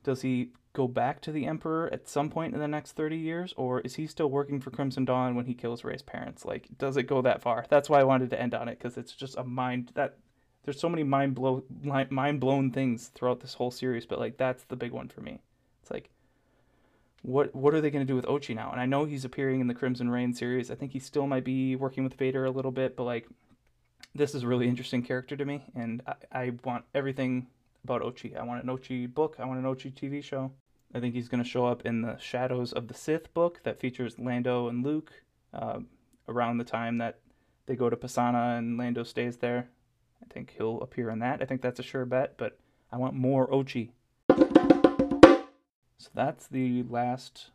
[0.03, 3.53] Does he go back to the Emperor at some point in the next 30 years,
[3.55, 6.43] or is he still working for Crimson Dawn when he kills Rey's parents?
[6.43, 7.65] Like, does it go that far?
[7.69, 10.17] That's why I wanted to end on it because it's just a mind that
[10.63, 11.63] there's so many mind blow
[12.09, 15.39] mind blown things throughout this whole series, but like that's the big one for me.
[15.81, 16.09] It's like
[17.21, 18.71] what what are they going to do with Ochi now?
[18.71, 20.69] And I know he's appearing in the Crimson Reign series.
[20.69, 23.27] I think he still might be working with Vader a little bit, but like
[24.15, 27.47] this is a really interesting character to me, and I, I want everything
[27.83, 28.37] about Ochi.
[28.37, 29.37] I want an Ochi book.
[29.39, 30.51] I want an Ochi TV show.
[30.93, 33.79] I think he's going to show up in the Shadows of the Sith book that
[33.79, 35.11] features Lando and Luke
[35.53, 35.79] uh,
[36.27, 37.19] around the time that
[37.65, 39.69] they go to Pasaana and Lando stays there.
[40.23, 41.41] I think he'll appear in that.
[41.41, 42.57] I think that's a sure bet, but
[42.91, 43.89] I want more Ochi.
[45.97, 47.51] So that's the last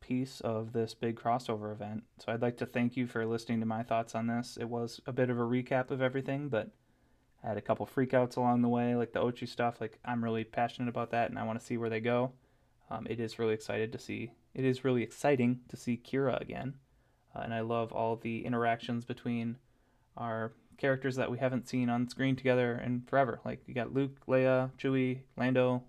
[0.00, 2.04] piece of this big crossover event.
[2.18, 4.56] So I'd like to thank you for listening to my thoughts on this.
[4.60, 6.70] It was a bit of a recap of everything, but
[7.42, 9.80] I had a couple freakouts along the way, like the Ochi stuff.
[9.80, 12.32] Like I'm really passionate about that, and I want to see where they go.
[12.90, 14.30] Um, it is really excited to see.
[14.54, 16.74] It is really exciting to see Qi'ra again.
[17.34, 19.56] uh, and I love all the interactions between
[20.16, 23.40] our characters that we haven't seen on screen together in forever.
[23.44, 25.82] Like you got Luke, Leia, Chewie, Lando,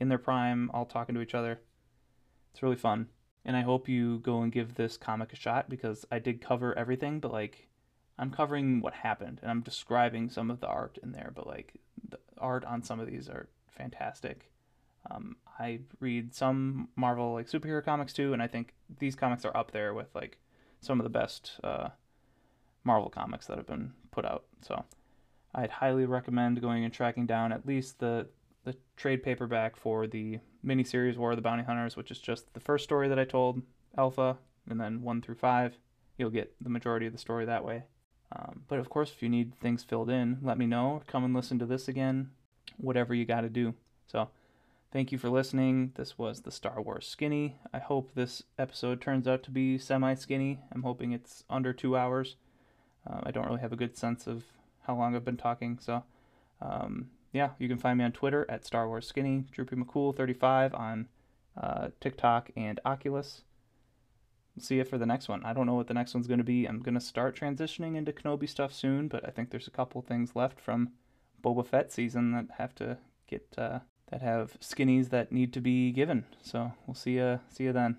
[0.00, 1.60] in their prime, all talking to each other.
[2.52, 3.08] It's really fun,
[3.44, 6.76] and I hope you go and give this comic a shot because I did cover
[6.76, 7.68] everything, but like
[8.18, 11.74] I'm covering what happened and I'm describing some of the art in there, but like
[12.08, 14.50] the art on some of these are fantastic.
[15.10, 19.56] Um, I read some Marvel like superhero comics too, and I think these comics are
[19.56, 20.38] up there with like
[20.80, 21.90] some of the best uh,
[22.84, 24.44] Marvel comics that have been put out.
[24.62, 24.84] So
[25.54, 28.26] I'd highly recommend going and tracking down at least the
[28.64, 32.58] the trade paperback for the miniseries War of the Bounty Hunters, which is just the
[32.58, 33.62] first story that I told,
[33.96, 34.38] Alpha,
[34.68, 35.78] and then one through five.
[36.18, 37.84] You'll get the majority of the story that way.
[38.34, 41.02] Um, but of course, if you need things filled in, let me know.
[41.06, 42.30] Come and listen to this again.
[42.76, 43.74] Whatever you got to do.
[44.08, 44.30] So,
[44.92, 45.92] thank you for listening.
[45.94, 47.58] This was the Star Wars Skinny.
[47.72, 50.58] I hope this episode turns out to be semi skinny.
[50.72, 52.34] I'm hoping it's under two hours.
[53.06, 54.44] Uh, I don't really have a good sense of
[54.82, 55.78] how long I've been talking.
[55.80, 56.04] So,
[56.60, 61.08] um, yeah, you can find me on Twitter at Star Wars Skinny, Droopy McCool35 on
[61.60, 63.42] uh, TikTok and Oculus
[64.58, 65.44] see you for the next one.
[65.44, 66.66] I don't know what the next one's going to be.
[66.66, 70.00] I'm going to start transitioning into Kenobi stuff soon, but I think there's a couple
[70.02, 70.90] things left from
[71.42, 73.80] Boba Fett season that have to get uh,
[74.10, 76.24] that have skinnies that need to be given.
[76.42, 77.98] So we'll see you see you then.